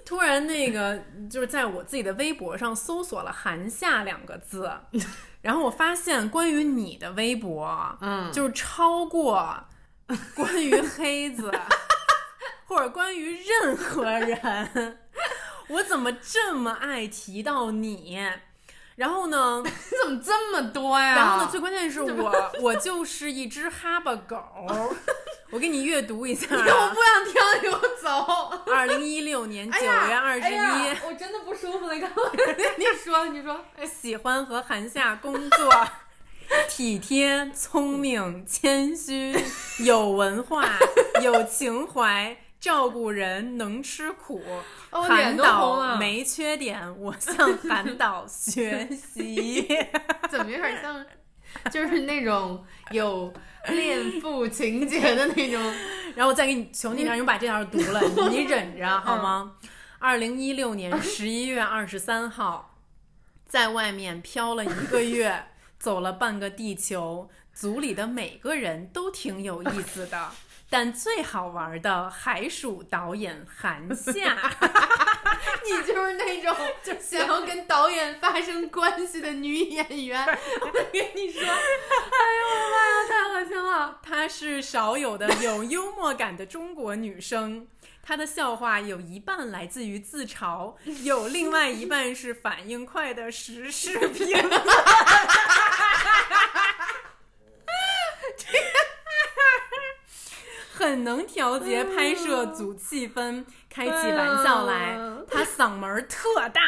[0.06, 4.70] 突然那个就是在我自己的微博上搜索了“韩夏”两个字。
[5.44, 9.56] 然后我发现，关于你的微博，嗯，就是超过
[10.36, 11.52] 关于黑子，
[12.66, 14.98] 或者关于任何人，
[15.68, 18.20] 我怎么这么爱提到你？
[18.96, 19.62] 然后呢？
[19.66, 19.72] 你
[20.04, 21.16] 怎么这么多呀？
[21.16, 21.48] 然后呢？
[21.52, 22.32] 最关键是我，
[22.62, 24.96] 我就是一只哈巴狗。
[25.54, 26.47] 我给你阅读一下。
[26.51, 28.64] 我不想听，你给我走。
[28.74, 30.58] 二零一六年九月二十一，
[31.06, 31.93] 我真的不舒服了。
[31.93, 32.01] 你
[32.78, 35.72] 你说，你说，喜欢和韩夏工作，
[36.68, 39.36] 体贴、聪明、谦虚、
[39.86, 40.68] 有文化、
[41.22, 42.36] 有情怀。
[42.60, 44.41] 照顾人，能吃苦，
[44.89, 49.68] 韩导没缺点，我向韩导学习。
[50.32, 51.06] 怎么有点像，
[51.72, 53.34] 就是那种有
[53.68, 55.62] 恋父情节的那种。
[56.16, 59.54] 然后我再给你，求你让你把这条读了，你忍着好吗？
[59.97, 62.78] 二零一六年十一月二十三号，
[63.47, 65.45] 在外面漂了一个月，
[65.80, 70.30] 走了半个地球，组里的每个人都挺有意思的。
[70.70, 74.36] 但最好玩的还属导演韩夏，
[75.66, 80.26] 你就是那种 就想要跟导演发生关系的女演员。
[80.62, 80.84] 我跟
[81.16, 84.00] 你说，哎呦我妈呀，太恶心了！
[84.04, 87.68] 她是少有的有幽默感的中国女生，
[88.02, 94.62] 她的笑话有一半来自于自嘲，有另外一半是反应快的时事评论。
[100.84, 104.98] 很能调节拍摄组气氛，开起玩笑来。
[105.30, 106.62] 他嗓门特大，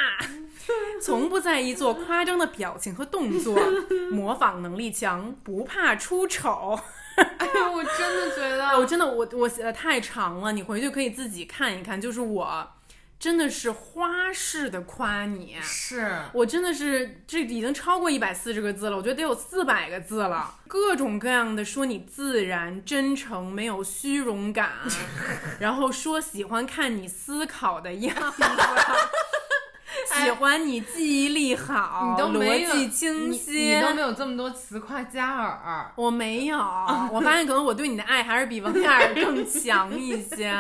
[1.04, 3.60] 从不在意做夸张的表情和动作，
[4.10, 6.80] 模仿能力强，不怕出丑。
[7.16, 12.00] 哎呀，我真的觉得， 我真的我我写的太长了，你回去可以自己看一看。
[12.00, 12.66] 就是我
[13.18, 16.22] 真的是花式的夸你，是。
[16.34, 24.72] 我真的是这已经超过一百四十个字了，我觉得得有四百个字了，各种各样的说你自然、真诚，没有虚荣感，
[25.60, 28.44] 然后说喜欢看你思考的样子。
[30.24, 35.92] 喜欢你记忆力好，你都没逻辑清晰，你都没有这么多词夸加尔。
[35.96, 36.58] 我没有，
[37.12, 40.54] 我发现可能我对你的爱还是比王嘉尔更强一些。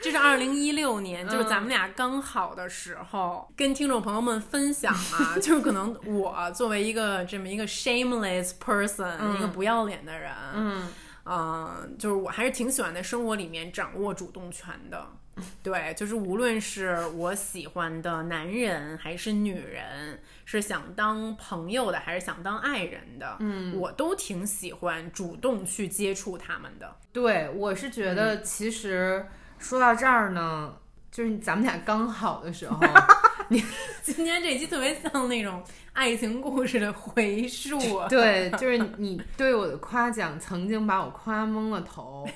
[0.00, 10.88] 这是二零一六年，就是咱们俩刚好的时候，跟听众朋友们分享啊， 就是可能我作为一个这么一个 shameless person，、一个不要脸的人，嗯，
[11.24, 15.06] 嗯，就是我还是挺喜欢在生活里面掌握主动权的。
[15.62, 26.96] 对，就是无论是我喜欢的男人还是女人，是想当朋友的还是想当爱人的，嗯，我都挺喜欢主动去接触他们的。
[27.12, 29.26] 对，我是觉得其实
[29.58, 30.76] 说到这儿呢，
[31.10, 32.78] 就是咱们俩刚好的时候，
[33.48, 33.62] 你
[34.02, 35.62] 今天这期特别像那种
[35.92, 37.78] 爱情故事的回溯。
[38.08, 42.28] 对，就是你对我的夸奖，曾经把我夸懵了头。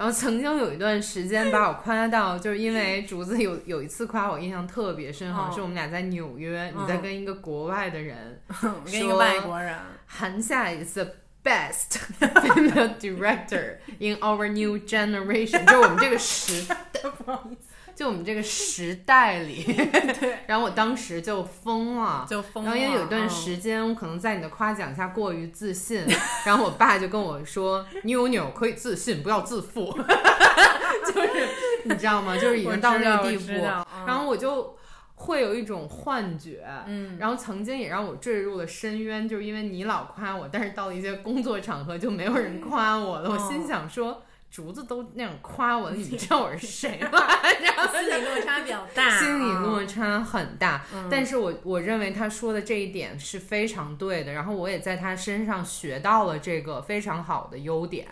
[0.00, 8.40] 然后曾经有一段时间把我夸到，就是因为竹子有有一次夸我印象特别深，好像是我们俩在纽约，你在跟一个国外的人，
[8.90, 11.06] 跟一个外国人，韩夏 is the
[11.44, 16.74] best female director in our new generation，就是我们这个时代，
[17.18, 17.69] 不好意思。
[18.00, 19.62] 就我们这个时代里，
[20.18, 22.70] 对，然后我当时就疯了，就疯了。
[22.70, 26.06] 然后也有一段时间，我可能在你的夸奖下过于自信，
[26.46, 29.92] 然后我爸就跟我说：“妞妞可以自信，不要自负。
[31.12, 31.48] ”就是
[31.84, 32.34] 你知道吗？
[32.38, 33.52] 就是已经到那个地步。
[34.06, 34.74] 然后我就
[35.16, 43.28] 会有一种幻觉，嗯，然后曾经也让我坠入了深渊，就是因为你老夸我，但是到了一些工作场合就没有人夸我了。
[43.28, 44.22] 我心想说。
[44.50, 47.10] 竹子都那样夸我，你知道我是谁吗？
[47.62, 50.84] 然后心理落差比较大，心理落差很大。
[51.08, 54.32] 但是我我认为他说的这一点是非常对的。
[54.32, 58.08] 然后我也在他身上学到了这个非常好的优点，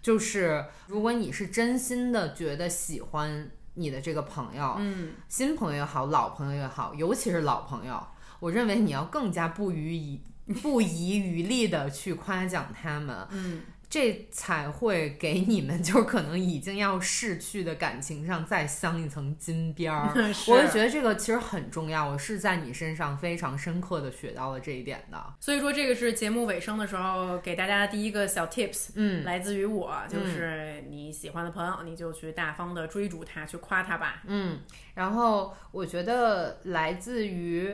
[0.00, 8.00] 就是如果你是真心的觉得喜欢你的这个朋友，嗯，新朋友也好，老朋友也好，尤其是老朋友，
[8.38, 10.22] 我认为你要更加不遗
[10.62, 13.62] 不遗余力的去夸奖他们，嗯。
[13.94, 20.12] 这才会给你们，就是可能已经要逝去的感情上再镶一层金边儿。
[20.50, 25.34] 我就觉得这个其实很重要，我是在你身上非常深刻的学到了这一点的。
[25.38, 34.24] 所以说，这个是节目尾声的时候给大家的第一个小 tips，嗯，来自于我，就是你喜欢的朋友，你就去大方的追逐他，去夸他吧。
[34.26, 34.58] 嗯，
[34.94, 37.72] 然后我觉得来自于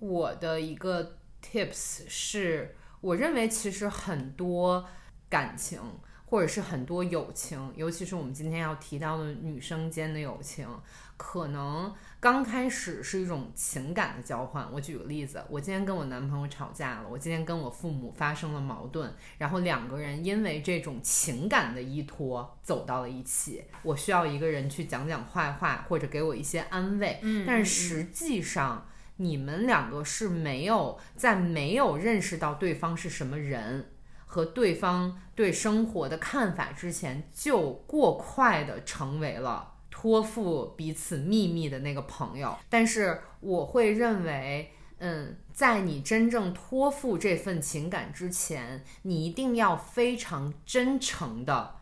[0.00, 4.86] 我的一个 tips 是，我认为其实很多。
[5.28, 5.80] 感情，
[6.26, 10.68] 或者是很多友情，尤其是我们今天要提到的女生间的友情，
[11.16, 14.70] 可能刚开始是一种情感的交换。
[14.72, 23.64] 我举个例子，我今天跟我男朋友吵架了，我今天跟我父母发生了矛盾，然后两个人因为这种情感的依托走到了一起。
[23.82, 27.18] 我需要一个人去讲讲坏话，或者给我一些安慰。
[27.22, 33.92] 嗯，但是实际上你们两个是没有在没有认识到对方是什么人。
[34.36, 42.54] 和对方对生活的看法之前，就过快的成为了托付彼此秘密的那个朋友。
[42.68, 51.76] 但是我会认为，嗯，在你真正托付这份情感之前，你一定要非常真诚的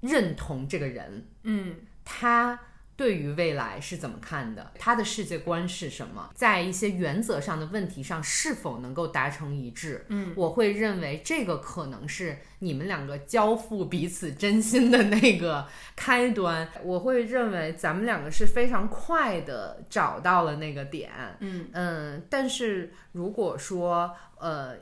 [0.00, 2.58] 认同这个人，嗯，他。
[2.96, 4.72] 对于未来是怎么看的？
[4.78, 6.30] 他的世界观是什么？
[6.34, 10.04] 在一些原则上的问题上是否能够达成一致？
[10.08, 15.66] 嗯，我会认为这个可能是你们两个交付彼此真心的那个
[15.96, 16.68] 开端。
[16.82, 21.10] 我会认为咱们两个是非常快的找到了那个点。
[21.40, 24.76] 嗯嗯，但是如果说呃，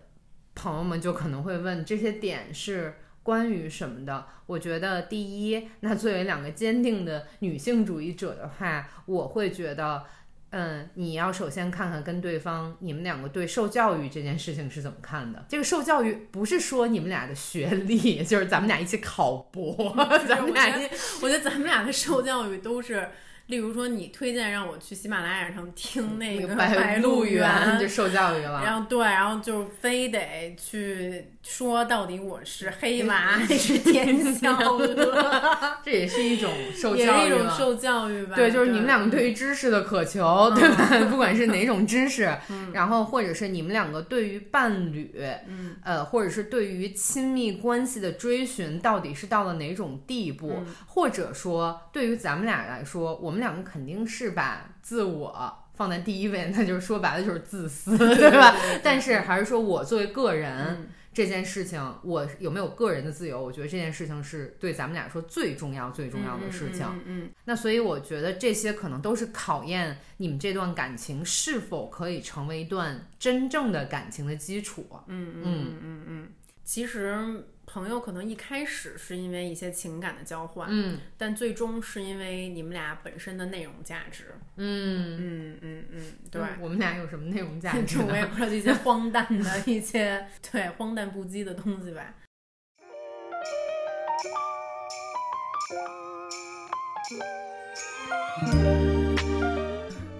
[0.54, 2.94] 朋友们就可能会问这些点是。
[3.22, 4.26] 关于什么的？
[4.46, 10.04] 我觉得第一，那作为两个坚定的女性主义者的话，我会觉得，
[10.50, 15.44] 嗯，你要首先看看跟对方，你们两个对受教育这件事情是怎么看的。
[15.48, 19.94] 这个受教育不是说你们俩的学历， 就是咱们俩一起考博，
[20.28, 20.88] 咱们俩一，
[21.22, 23.08] 我觉得咱们俩的受教育都是。
[23.46, 27.44] 例如说，你推荐让我去喜马拉雅上听那个《白鹿原》，
[27.78, 28.62] 就受教育了。
[28.64, 33.14] 然后对，然后就非得去说到底我是黑娃
[33.46, 34.86] 还是天小鹅，
[35.84, 37.38] 这也是一种受也是一教育了。
[37.48, 38.36] 种受教育吧。
[38.36, 40.88] 对，就是你们两个对于知识的渴求，对吧？
[41.10, 42.32] 不管是哪种知识，
[42.72, 45.12] 然后或者是你们两个对于伴侣，
[45.48, 50.52] 嗯，呃，或者是对于亲密关系的追寻，到底是到了哪种地步？
[50.58, 55.58] 嗯或者说，对于咱们俩来说，我们两个肯定是把自我。
[55.74, 58.54] 放在第一位，那就是说白了就是自私，对吧？
[58.84, 63.42] 但是还是说我作为个人，嗯这件事情，我有没有个人的自由？
[63.42, 66.86] 我觉得这件事情是对咱们俩说最重要、最重要的事情。
[66.86, 74.86] 嗯嗯那所以我觉得这些可能都是考验你们这段感情是否可以成为一段真正的感情的基础。
[75.06, 76.28] 嗯嗯嗯嗯嗯。
[76.64, 84.26] 其实朋友可能一开始是因为一些情感的交换，嗯但最终是因为你们俩本身的内容价值。
[84.56, 86.40] 嗯，嗯嗯嗯，对。
[86.60, 88.24] 我们俩有什么内容价 值这我也？
[88.26, 92.14] 不知道一些荒诞的一些对荒诞不羁的东西吧。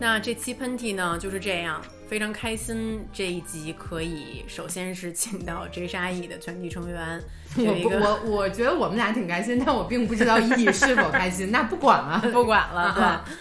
[0.01, 1.81] 那这期喷嚏呢就是这样，
[2.13, 7.19] 非常开心这一集可以首先是请到 J 沙 E 的全体成员，
[7.57, 11.49] 我不我我觉得我们俩挺开心，但我并不知道意义是否开心。
[11.51, 13.35] 那不管了，不管了，啊对。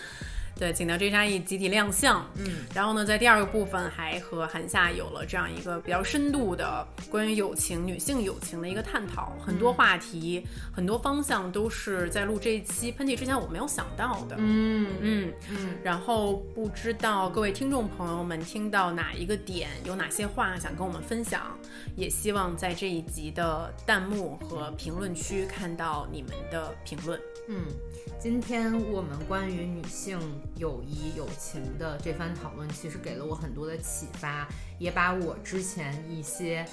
[0.62, 14.88] 对，请到 J 沙溢集体亮相，嗯，然后呢，在第二个部分还和韩夏有了这样一个比较深度的关于友情、女性友情的一个探讨，很多话题、很多方向都是在录这一期喷嚏之前我没有想到的，嗯。
[15.02, 21.58] 嗯，嗯，然后不知道各位听众朋友们听到哪一个点，有哪些话想跟我们分享，
[21.96, 27.20] 也希望在这一集的弹幕和评论区看到你们的评论。
[27.50, 27.66] 嗯，
[28.20, 30.20] 今天我们关于女性
[30.62, 34.48] 友谊、友情的这番讨论，其实给了我很多的启发，
[34.78, 36.64] 也把我之前一些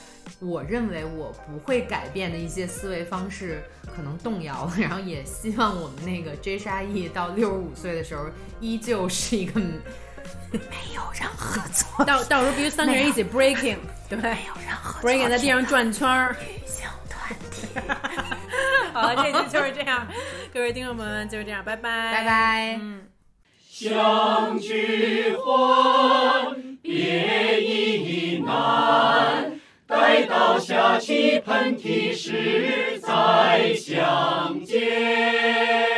[0.40, 3.64] 我认为我不会改变的一些思维方式
[3.96, 4.74] 可能动摇了。
[4.78, 8.26] 然后也希望我们那个 J 沙溢到六十五岁的时候，
[8.60, 16.36] 依旧是一个没有任何错到到时候必须三个人一起 breaking，对，没有任何 breaking 在地上转圈儿。
[16.40, 17.66] 女性团体。
[18.92, 20.06] 好了，这期就是这样，
[20.52, 22.24] 各位听众朋友们就是这样，拜拜，拜。
[22.24, 22.78] 拜。
[22.82, 23.00] 嗯。
[23.80, 29.52] 相聚欢，别亦难。
[29.86, 35.97] 待到下起喷嚏时，再相见。